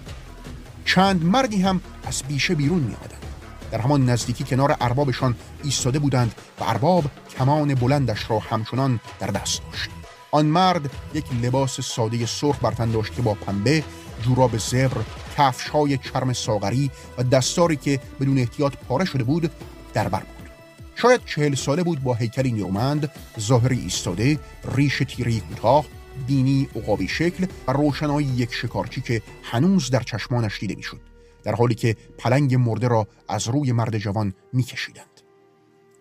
چند 0.85 1.25
مردی 1.25 1.61
هم 1.61 1.81
از 2.03 2.23
بیشه 2.27 2.55
بیرون 2.55 2.79
می 2.79 2.95
آمدند. 2.95 3.23
در 3.71 3.81
همان 3.81 4.09
نزدیکی 4.09 4.43
کنار 4.43 4.75
اربابشان 4.81 5.35
ایستاده 5.63 5.99
بودند 5.99 6.35
و 6.59 6.63
ارباب 6.63 7.03
کمان 7.37 7.75
بلندش 7.75 8.29
را 8.29 8.39
همچنان 8.39 8.99
در 9.19 9.27
دست 9.27 9.61
داشت 9.71 9.89
آن 10.31 10.45
مرد 10.45 10.89
یک 11.13 11.25
لباس 11.43 11.81
ساده 11.81 12.25
سرخ 12.25 12.59
برتن 12.61 12.91
داشت 12.91 13.15
که 13.15 13.21
با 13.21 13.33
پنبه 13.33 13.83
جوراب 14.23 14.57
زبر 14.57 14.97
کفش 15.37 15.69
های 15.69 15.97
چرم 15.97 16.33
ساغری 16.33 16.91
و 17.17 17.23
دستاری 17.23 17.75
که 17.75 17.99
بدون 18.19 18.37
احتیاط 18.37 18.75
پاره 18.75 19.05
شده 19.05 19.23
بود 19.23 19.51
در 19.93 20.07
بر 20.09 20.19
بود. 20.19 20.49
شاید 20.95 21.25
چهل 21.25 21.55
ساله 21.55 21.83
بود 21.83 22.03
با 22.03 22.13
هیکلی 22.13 22.51
نیومند 22.51 23.11
ظاهری 23.39 23.79
ایستاده 23.79 24.39
ریش 24.75 24.97
تیری 24.97 25.39
کوتاه 25.39 25.85
بینی 26.27 26.69
عقابی 26.75 27.07
شکل 27.07 27.45
و 27.67 27.73
روشنایی 27.73 28.27
یک 28.27 28.53
شکارچی 28.53 29.01
که 29.01 29.21
هنوز 29.43 29.89
در 29.89 29.99
چشمانش 29.99 30.59
دیده 30.59 30.75
می‌شد 30.75 31.01
در 31.43 31.55
حالی 31.55 31.75
که 31.75 31.95
پلنگ 32.17 32.55
مرده 32.55 32.87
را 32.87 33.07
از 33.29 33.47
روی 33.47 33.71
مرد 33.71 33.97
جوان 33.97 34.33
میکشیدند. 34.53 35.21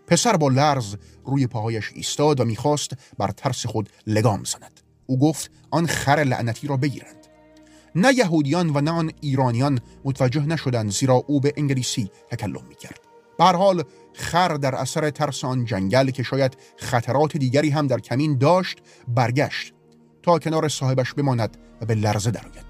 پسر 0.06 0.36
با 0.36 0.48
لرز 0.48 0.96
روی 1.24 1.46
پاهایش 1.46 1.92
ایستاد 1.94 2.40
و 2.40 2.44
می‌خواست 2.44 2.90
بر 3.18 3.28
ترس 3.28 3.66
خود 3.66 3.90
لگام 4.06 4.44
زند. 4.44 4.80
او 5.06 5.18
گفت 5.18 5.50
آن 5.70 5.86
خر 5.86 6.24
لعنتی 6.26 6.66
را 6.66 6.76
بگیرند. 6.76 7.25
نه 7.96 8.12
یهودیان 8.14 8.70
و 8.70 8.80
نه 8.80 8.90
آن 8.90 9.10
ایرانیان 9.20 9.80
متوجه 10.04 10.46
نشدند 10.46 10.90
زیرا 10.90 11.14
او 11.14 11.40
به 11.40 11.52
انگلیسی 11.56 12.10
تکلم 12.30 12.64
می‌کرد. 12.68 13.00
به 13.38 13.44
حال 13.44 13.84
خر 14.12 14.54
در 14.54 14.74
اثر 14.74 15.10
ترس 15.10 15.44
آن 15.44 15.64
جنگل 15.64 16.10
که 16.10 16.22
شاید 16.22 16.56
خطرات 16.76 17.36
دیگری 17.36 17.70
هم 17.70 17.86
در 17.86 18.00
کمین 18.00 18.38
داشت 18.38 18.78
برگشت 19.08 19.72
تا 20.22 20.38
کنار 20.38 20.68
صاحبش 20.68 21.14
بماند 21.14 21.56
و 21.80 21.86
به 21.86 21.94
لرزه 21.94 22.30
درآید. 22.30 22.66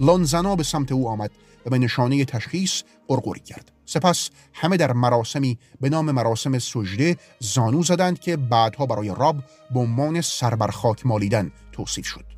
لانزنا 0.00 0.56
به 0.56 0.62
سمت 0.62 0.92
او 0.92 1.08
آمد 1.08 1.30
و 1.66 1.70
به 1.70 1.78
نشانه 1.78 2.24
تشخیص 2.24 2.82
قرقری 3.08 3.40
کرد. 3.40 3.72
سپس 3.84 4.30
همه 4.52 4.76
در 4.76 4.92
مراسمی 4.92 5.58
به 5.80 5.88
نام 5.88 6.10
مراسم 6.10 6.58
سجده 6.58 7.16
زانو 7.38 7.82
زدند 7.82 8.18
که 8.18 8.36
بعدها 8.36 8.86
برای 8.86 9.14
راب 9.18 9.36
به 9.74 9.80
عنوان 9.80 10.20
سربرخاک 10.20 11.06
مالیدن 11.06 11.52
توصیف 11.72 12.06
شد. 12.06 12.35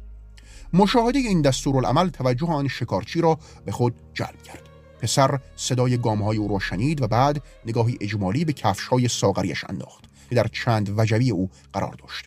مشاهده 0.73 1.19
این 1.19 1.43
دستورالعمل 1.43 2.09
توجه 2.09 2.47
آن 2.47 2.69
شکارچی 2.69 3.21
را 3.21 3.39
به 3.65 3.73
خود 3.73 3.95
جلب 4.15 4.43
کرد. 4.43 4.69
پسر 5.01 5.41
صدای 5.57 5.99
گامهای 5.99 6.37
او 6.37 6.49
را 6.49 6.59
شنید 6.59 7.03
و 7.03 7.09
بعد 7.09 7.43
نگاهی 7.67 7.99
اجمالی 8.01 8.45
به 8.45 8.53
کفشهای 8.53 9.09
ساغریش 9.09 9.65
انداخت 9.69 10.05
که 10.29 10.35
در 10.35 10.47
چند 10.47 10.95
وجبی 10.99 11.31
او 11.31 11.51
قرار 11.73 11.95
داشت. 11.95 12.25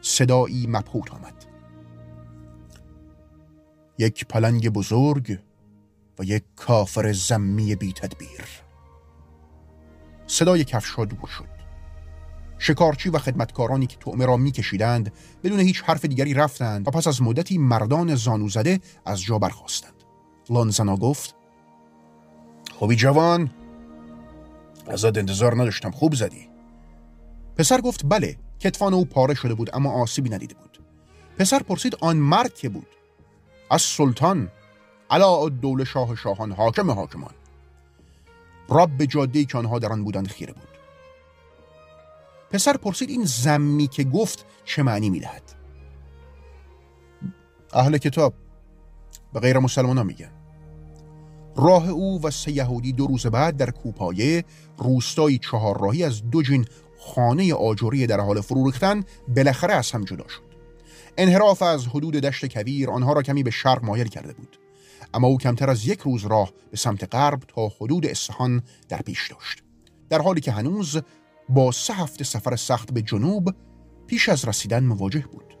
صدایی 0.00 0.66
مبهوت 0.66 1.12
آمد. 1.12 1.44
یک 3.98 4.26
پلنگ 4.26 4.68
بزرگ 4.68 5.38
و 6.18 6.24
یک 6.24 6.44
کافر 6.56 7.12
زمی 7.12 7.76
بی 7.76 7.92
تدبیر. 7.92 8.44
صدای 10.26 10.64
کفشها 10.64 11.04
دور 11.04 11.28
شد. 11.38 11.53
شکارچی 12.58 13.08
و 13.08 13.18
خدمتکارانی 13.18 13.86
که 13.86 13.96
تعمه 13.96 14.26
را 14.26 14.36
میکشیدند 14.36 15.12
بدون 15.44 15.60
هیچ 15.60 15.82
حرف 15.82 16.04
دیگری 16.04 16.34
رفتند 16.34 16.88
و 16.88 16.90
پس 16.90 17.06
از 17.06 17.22
مدتی 17.22 17.58
مردان 17.58 18.14
زانو 18.14 18.48
زده 18.48 18.80
از 19.06 19.22
جا 19.22 19.38
برخواستند 19.38 19.94
لانزنا 20.50 20.96
گفت 20.96 21.34
خوبی 22.78 22.96
جوان. 22.96 23.50
ازت 24.86 25.18
انتظار 25.18 25.54
نداشتم. 25.54 25.90
خوب 25.90 26.14
زدی. 26.14 26.48
پسر 27.56 27.80
گفت 27.80 28.00
بله 28.04 28.36
کتفان 28.58 28.94
او 28.94 29.04
پاره 29.04 29.34
شده 29.34 29.54
بود 29.54 29.70
اما 29.74 29.92
آسیبی 29.92 30.30
ندیده 30.30 30.54
بود. 30.54 30.78
پسر 31.38 31.58
پرسید 31.58 31.96
آن 32.00 32.16
مرد 32.16 32.54
که 32.54 32.68
بود؟ 32.68 32.86
از 33.70 33.82
سلطان. 33.82 34.48
علا 35.10 35.48
دول 35.48 35.84
شاه 35.84 36.14
شاهان 36.16 36.52
حاکم 36.52 36.90
حاکمان. 36.90 37.34
رب 38.68 39.04
جاده 39.04 39.44
که 39.44 39.58
آنها 39.58 39.78
در 39.78 39.92
آن 39.92 40.04
بودند 40.04 40.28
خیره 40.28 40.52
بود. 40.52 40.73
پسر 42.54 42.76
پرسید 42.76 43.10
این 43.10 43.24
زمی 43.24 43.86
که 43.86 44.04
گفت 44.04 44.46
چه 44.64 44.82
معنی 44.82 45.10
می‌دهد؟ 45.10 45.42
اهل 47.72 47.98
کتاب 47.98 48.34
به 49.32 49.40
غیر 49.40 49.58
مسلمان 49.58 50.06
میگن. 50.06 50.30
راه 51.56 51.88
او 51.88 52.22
و 52.22 52.30
سه 52.30 52.52
یهودی 52.52 52.92
دو 52.92 53.06
روز 53.06 53.26
بعد 53.26 53.56
در 53.56 53.70
کوپایه 53.70 54.44
روستایی 54.78 55.38
چهار 55.38 55.80
راهی 55.80 56.04
از 56.04 56.30
دو 56.30 56.42
جین 56.42 56.64
خانه 56.98 57.54
آجوری 57.54 58.06
در 58.06 58.20
حال 58.20 58.40
فرو 58.40 58.66
ریختن 58.66 59.04
بالاخره 59.36 59.74
از 59.74 59.90
هم 59.90 60.04
جدا 60.04 60.28
شد. 60.28 60.42
انحراف 61.18 61.62
از 61.62 61.86
حدود 61.86 62.14
دشت 62.14 62.46
کویر 62.46 62.90
آنها 62.90 63.12
را 63.12 63.22
کمی 63.22 63.42
به 63.42 63.50
شرق 63.50 63.84
مایل 63.84 64.08
کرده 64.08 64.32
بود. 64.32 64.58
اما 65.14 65.28
او 65.28 65.38
کمتر 65.38 65.70
از 65.70 65.86
یک 65.86 66.00
روز 66.00 66.26
راه 66.26 66.52
به 66.70 66.76
سمت 66.76 67.14
غرب 67.14 67.42
تا 67.48 67.68
حدود 67.68 68.06
اصفهان 68.06 68.62
در 68.88 69.02
پیش 69.02 69.30
داشت. 69.30 69.62
در 70.08 70.22
حالی 70.22 70.40
که 70.40 70.52
هنوز 70.52 71.00
با 71.48 71.72
سه 71.72 71.94
هفته 71.94 72.24
سفر 72.24 72.56
سخت 72.56 72.92
به 72.92 73.02
جنوب 73.02 73.54
پیش 74.06 74.28
از 74.28 74.48
رسیدن 74.48 74.84
مواجه 74.84 75.24
بود. 75.32 75.58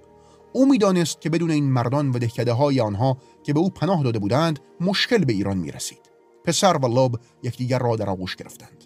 او 0.52 0.66
می‌دانست 0.70 1.20
که 1.20 1.30
بدون 1.30 1.50
این 1.50 1.72
مردان 1.72 2.10
و 2.10 2.18
دهکده 2.18 2.52
های 2.52 2.80
آنها 2.80 3.18
که 3.42 3.52
به 3.52 3.60
او 3.60 3.70
پناه 3.70 4.02
داده 4.02 4.18
بودند 4.18 4.58
مشکل 4.80 5.24
به 5.24 5.32
ایران 5.32 5.58
می 5.58 5.70
رسید. 5.70 6.10
پسر 6.44 6.76
و 6.76 6.86
لاب 6.86 7.20
یکدیگر 7.42 7.78
را 7.78 7.96
در 7.96 8.10
آغوش 8.10 8.36
گرفتند. 8.36 8.84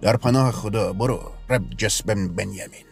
در 0.00 0.16
پناه 0.16 0.50
خدا 0.50 0.92
برو 0.92 1.20
رب 1.48 1.70
جسبن 1.76 2.28
بنیامین. 2.28 2.84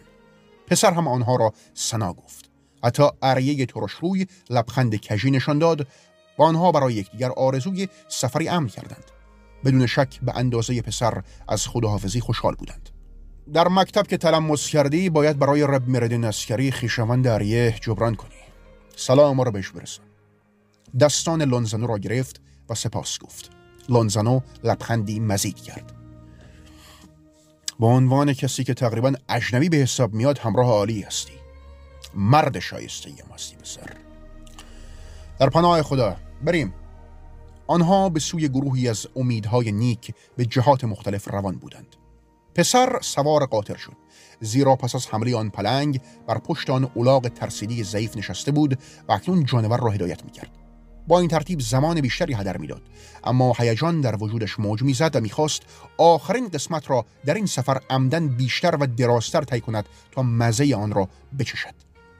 پسر 0.67 0.93
هم 0.93 1.07
آنها 1.07 1.35
را 1.35 1.53
سنا 1.73 2.13
گفت. 2.13 2.49
حتی 2.83 3.03
اریه 3.21 3.65
ترش 3.65 3.91
روی 3.91 4.27
لبخند 4.49 4.95
کژی 4.95 5.31
نشان 5.31 5.59
داد 5.59 5.87
و 6.39 6.43
آنها 6.43 6.71
برای 6.71 6.93
یکدیگر 6.93 7.31
آرزوی 7.31 7.87
سفری 8.07 8.47
امن 8.49 8.67
کردند. 8.67 9.12
بدون 9.65 9.85
شک 9.85 10.19
به 10.21 10.37
اندازه 10.37 10.81
پسر 10.81 11.23
از 11.47 11.67
خداحافظی 11.67 12.19
خوشحال 12.19 12.55
بودند. 12.55 12.89
در 13.53 13.67
مکتب 13.67 14.07
که 14.07 14.17
تلمس 14.17 14.67
کردی 14.67 15.09
باید 15.09 15.39
برای 15.39 15.63
رب 15.63 15.89
مردین 15.89 16.25
اسکری 16.25 16.71
خیشوند 16.71 17.27
اریه 17.27 17.75
جبران 17.81 18.15
کنی. 18.15 18.31
سلام 18.95 19.41
را 19.41 19.51
بهش 19.51 19.69
برسان. 19.69 20.05
دستان 20.99 21.41
لونزانو 21.41 21.87
را 21.87 21.97
گرفت 21.97 22.41
و 22.69 22.75
سپاس 22.75 23.19
گفت. 23.19 23.49
لونزانو 23.89 24.39
لبخندی 24.63 25.19
مزید 25.19 25.55
کرد. 25.55 25.91
با 27.79 27.87
عنوان 27.87 28.33
کسی 28.33 28.63
که 28.63 28.73
تقریبا 28.73 29.13
اجنبی 29.29 29.69
به 29.69 29.77
حساب 29.77 30.13
میاد 30.13 30.37
همراه 30.37 30.67
عالی 30.67 31.01
هستی. 31.01 31.33
مرد 32.15 32.59
شایسته 32.59 33.09
یم 33.09 33.25
هستی 33.33 33.55
پسر. 33.55 33.89
در 35.39 35.49
پناه 35.49 35.81
خدا 35.81 36.15
بریم. 36.41 36.73
آنها 37.67 38.09
به 38.09 38.19
سوی 38.19 38.49
گروهی 38.49 38.89
از 38.89 39.07
امیدهای 39.15 39.71
نیک 39.71 40.13
به 40.37 40.45
جهات 40.45 40.83
مختلف 40.83 41.27
روان 41.27 41.55
بودند. 41.55 41.95
پسر 42.55 42.99
سوار 43.01 43.45
قاطر 43.45 43.75
شد. 43.75 43.93
زیرا 44.41 44.75
پس 44.75 44.95
از 44.95 45.07
حمله 45.07 45.35
آن 45.35 45.49
پلنگ 45.49 46.01
بر 46.27 46.37
پشت 46.37 46.69
آن 46.69 46.91
اولاغ 46.93 47.27
ترسیدی 47.27 47.83
ضعیف 47.83 48.17
نشسته 48.17 48.51
بود 48.51 48.79
و 49.07 49.11
اکنون 49.11 49.45
جانور 49.45 49.79
را 49.79 49.89
هدایت 49.89 50.25
می‌کرد. 50.25 50.51
با 51.07 51.19
این 51.19 51.29
ترتیب 51.29 51.59
زمان 51.59 52.01
بیشتری 52.01 52.33
هدر 52.33 52.57
می‌داد. 52.57 52.81
اما 53.23 53.53
هیجان 53.57 54.01
در 54.01 54.23
وجودش 54.23 54.59
موج 54.59 54.81
می‌زد 54.81 55.15
و 55.15 55.19
می‌خواست 55.19 55.61
آخرین 55.97 56.47
قسمت 56.47 56.89
را 56.89 57.05
در 57.25 57.33
این 57.33 57.45
سفر 57.45 57.81
عمدن 57.89 58.27
بیشتر 58.27 58.75
و 58.75 58.87
درازتر 58.87 59.41
طی 59.41 59.61
کند 59.61 59.85
تا 60.11 60.23
مزه 60.23 60.75
آن 60.75 60.91
را 60.91 61.09
بچشد. 61.39 61.73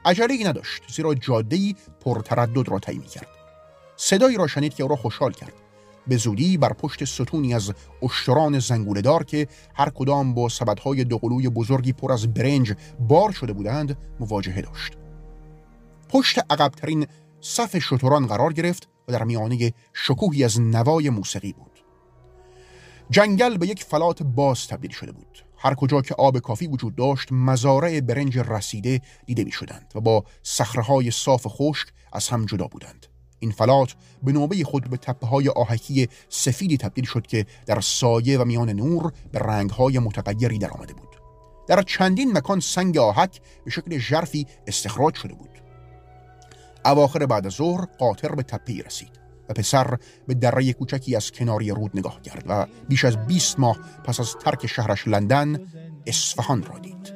عجله 0.05 0.47
نداشت 0.47 0.83
زیرا 0.95 1.13
جادهای 1.13 1.75
پرتردد 2.01 2.69
را 2.69 2.79
طی 2.79 2.97
می‌کرد. 2.97 3.27
صدایی 4.05 4.37
را 4.37 4.47
شنید 4.47 4.73
که 4.73 4.83
او 4.83 4.89
را 4.89 4.95
خوشحال 4.95 5.31
کرد. 5.31 5.53
به 6.07 6.17
زودی 6.17 6.57
بر 6.57 6.73
پشت 6.73 7.05
ستونی 7.05 7.53
از 7.53 7.71
اشتران 8.01 8.59
زنگولهدار 8.59 9.23
که 9.23 9.47
هر 9.75 9.89
کدام 9.89 10.33
با 10.33 10.49
سبدهای 10.49 11.03
دوقلوی 11.03 11.49
بزرگی 11.49 11.93
پر 11.93 12.11
از 12.11 12.33
برنج 12.33 12.73
بار 12.99 13.31
شده 13.31 13.53
بودند 13.53 13.97
مواجهه 14.19 14.61
داشت. 14.61 14.93
پشت 16.09 16.39
عقبترین 16.49 17.07
صف 17.41 17.77
شتران 17.79 18.27
قرار 18.27 18.53
گرفت 18.53 18.87
و 19.07 19.11
در 19.11 19.23
میانه 19.23 19.73
شکوهی 19.93 20.43
از 20.43 20.61
نوای 20.61 21.09
موسیقی 21.09 21.53
بود. 21.53 21.83
جنگل 23.09 23.57
به 23.57 23.67
یک 23.67 23.83
فلات 23.83 24.23
باز 24.23 24.67
تبدیل 24.67 24.91
شده 24.91 25.11
بود. 25.11 25.45
هر 25.57 25.75
کجا 25.75 26.01
که 26.01 26.15
آب 26.15 26.39
کافی 26.39 26.67
وجود 26.67 26.95
داشت 26.95 27.31
مزارع 27.31 27.99
برنج 27.99 28.37
رسیده 28.37 29.01
دیده 29.25 29.43
می 29.43 29.51
شدند 29.51 29.91
و 29.95 30.01
با 30.01 30.23
صخره 30.43 31.09
صاف 31.09 31.47
خشک 31.47 31.87
از 32.13 32.29
هم 32.29 32.45
جدا 32.45 32.67
بودند. 32.67 33.12
این 33.43 33.51
فلات 33.51 33.95
به 34.23 34.31
نوبه 34.31 34.63
خود 34.63 34.89
به 34.89 34.97
تپه 34.97 35.27
های 35.27 35.49
آهکی 35.49 36.07
سفیدی 36.29 36.77
تبدیل 36.77 37.05
شد 37.05 37.27
که 37.27 37.45
در 37.65 37.79
سایه 37.79 38.39
و 38.39 38.45
میان 38.45 38.69
نور 38.69 39.13
به 39.31 39.39
رنگ 39.39 39.69
های 39.69 39.99
متغیری 39.99 40.57
در 40.57 40.71
آمده 40.71 40.93
بود. 40.93 41.09
در 41.67 41.81
چندین 41.81 42.37
مکان 42.37 42.59
سنگ 42.59 42.97
آهک 42.97 43.41
به 43.65 43.71
شکل 43.71 43.97
ژرفی 43.97 44.47
استخراج 44.67 45.15
شده 45.15 45.33
بود. 45.33 45.49
اواخر 46.85 47.25
بعد 47.25 47.45
از 47.45 47.53
ظهر 47.53 47.85
قاطر 47.85 48.35
به 48.35 48.43
تپه 48.43 48.81
رسید 48.85 49.19
و 49.49 49.53
پسر 49.53 49.97
به 50.27 50.33
دره 50.33 50.73
کوچکی 50.73 51.15
از 51.15 51.31
کناری 51.31 51.69
رود 51.69 51.97
نگاه 51.97 52.21
کرد 52.21 52.43
و 52.47 52.67
بیش 52.89 53.05
از 53.05 53.17
20 53.17 53.59
ماه 53.59 53.77
پس 54.03 54.19
از 54.19 54.35
ترک 54.35 54.67
شهرش 54.67 55.07
لندن 55.07 55.59
اصفهان 56.07 56.63
را 56.63 56.79
دید. 56.79 57.12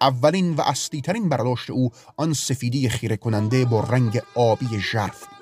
اولین 0.00 0.54
و 0.54 0.60
اصلی 0.60 1.00
ترین 1.00 1.28
برداشت 1.28 1.70
او 1.70 1.90
آن 2.16 2.32
سفیدی 2.32 2.88
خیره 2.88 3.16
کننده 3.16 3.64
با 3.64 3.80
رنگ 3.80 4.22
آبی 4.34 4.80
ژرف 4.92 5.20
بود. 5.20 5.38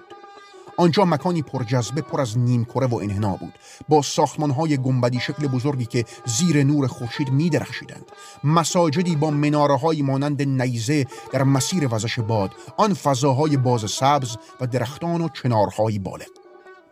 آنجا 0.79 1.05
مکانی 1.05 1.43
پرجذبه 1.43 2.01
پر 2.01 2.21
از 2.21 2.39
نیمکره 2.39 2.87
و 2.87 2.95
انحنا 2.95 3.37
بود. 3.37 3.53
با 3.89 4.03
ساختمانهای 4.03 4.77
گنبدی 4.77 5.21
شکل 5.21 5.47
بزرگی 5.47 5.87
که 5.87 6.05
زیر 6.25 6.65
نور 6.65 6.87
خورشید 6.87 7.31
میدرخشیدند. 7.31 8.05
مساجدی 8.45 9.17
با 9.17 9.31
مناره 9.31 10.03
مانند 10.03 10.43
نیزه 10.43 11.07
در 11.33 11.43
مسیر 11.43 11.95
وزش 11.95 12.19
باد 12.19 12.51
آن 12.77 12.95
فضاهای 12.95 13.57
باز 13.57 13.91
سبز 13.91 14.37
و 14.61 14.67
درختان 14.67 15.21
و 15.21 15.29
چنارهای 15.29 15.99
بالغ. 15.99 16.27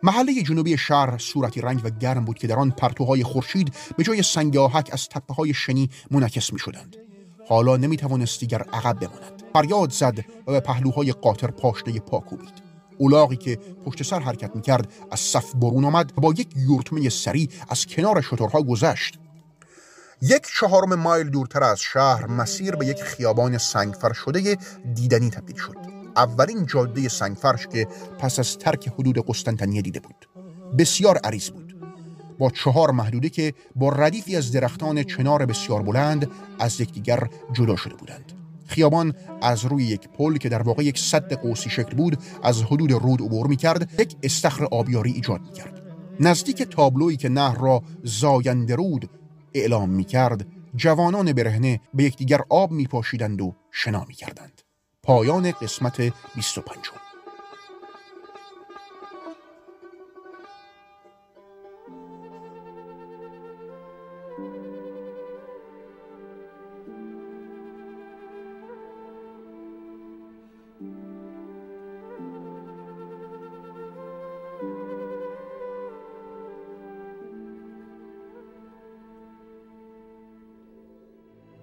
محله 0.03 0.41
جنوبی 0.41 0.77
شهر 0.77 1.17
صورتی 1.17 1.61
رنگ 1.61 1.81
و 1.83 1.89
گرم 1.89 2.25
بود 2.25 2.37
که 2.37 2.47
در 2.47 2.55
آن 2.55 2.71
پرتوهای 2.71 3.23
خورشید 3.23 3.73
به 3.97 4.03
جای 4.03 4.23
سنگ 4.23 4.57
آهک 4.57 4.89
از 4.93 5.09
تپه 5.09 5.33
های 5.33 5.53
شنی 5.53 5.89
منعکس 6.11 6.53
می 6.53 6.59
شدند. 6.59 7.04
حالا 7.47 7.77
نمی 7.77 7.97
توانست 7.97 8.39
دیگر 8.39 8.61
عقب 8.61 8.99
بماند. 8.99 9.43
فریاد 9.53 9.91
زد 9.91 10.19
و 10.47 10.51
به 10.51 10.59
پهلوهای 10.59 11.11
قاطر 11.11 11.47
پاشنه 11.47 11.99
پا 11.99 12.19
کوبید. 12.19 12.53
اولاغی 12.97 13.35
که 13.35 13.59
پشت 13.85 14.03
سر 14.03 14.19
حرکت 14.19 14.55
می‌کرد 14.55 14.93
از 15.11 15.19
صف 15.19 15.55
برون 15.55 15.85
آمد 15.85 16.15
با 16.15 16.33
یک 16.37 16.47
یورتمه 16.55 17.09
سری 17.09 17.49
از 17.69 17.85
کنار 17.85 18.21
شترها 18.21 18.61
گذشت. 18.61 19.19
یک 20.21 20.47
چهارم 20.59 20.95
مایل 20.95 21.29
دورتر 21.29 21.63
از 21.63 21.79
شهر 21.79 22.27
مسیر 22.27 22.75
به 22.75 22.85
یک 22.85 23.03
خیابان 23.03 23.57
سنگفر 23.57 24.13
شده 24.13 24.57
دیدنی 24.93 25.29
تبدیل 25.29 25.55
شد. 25.57 25.75
اولین 26.15 26.65
جاده 26.65 27.09
سنگفرش 27.09 27.67
که 27.67 27.87
پس 28.19 28.39
از 28.39 28.57
ترک 28.57 28.87
حدود 28.87 29.27
قسطنطنیه 29.27 29.81
دیده 29.81 29.99
بود. 29.99 30.29
بسیار 30.77 31.17
عریض 31.17 31.49
بود. 31.49 31.64
با 32.39 32.49
چهار 32.49 32.91
محدوده 32.91 33.29
که 33.29 33.53
با 33.75 33.89
ردیفی 33.89 34.35
از 34.35 34.51
درختان 34.51 35.03
چنار 35.03 35.45
بسیار 35.45 35.81
بلند 35.81 36.27
از 36.59 36.81
یکدیگر 36.81 37.29
جدا 37.53 37.75
شده 37.75 37.95
بودند. 37.95 38.31
خیابان 38.67 39.13
از 39.41 39.65
روی 39.65 39.83
یک 39.83 40.09
پل 40.09 40.37
که 40.37 40.49
در 40.49 40.61
واقع 40.61 40.83
یک 40.83 40.99
صد 40.99 41.33
قوسی 41.33 41.69
شکل 41.69 41.95
بود 41.95 42.17
از 42.43 42.63
حدود 42.63 42.91
رود 42.91 43.21
عبور 43.21 43.47
می 43.47 43.55
کرد 43.57 44.01
یک 44.01 44.15
استخر 44.23 44.65
آبیاری 44.65 45.11
ایجاد 45.11 45.41
می 45.41 45.53
کرد 45.53 45.81
نزدیک 46.19 46.63
تابلویی 46.63 47.17
که 47.17 47.29
نهر 47.29 47.57
را 47.57 47.83
زاینده 48.03 48.75
رود 48.75 49.09
اعلام 49.53 49.89
می 49.89 50.03
کرد 50.03 50.47
جوانان 50.75 51.33
برهنه 51.33 51.79
به 51.93 52.03
یکدیگر 52.03 52.41
آب 52.49 52.71
می 52.71 52.87
پاشیدند 52.87 53.41
و 53.41 53.55
شنا 53.71 54.05
می 54.07 54.13
کردند 54.13 54.61
پایان 55.03 55.51
قسمت 55.51 56.01
25 56.35 56.77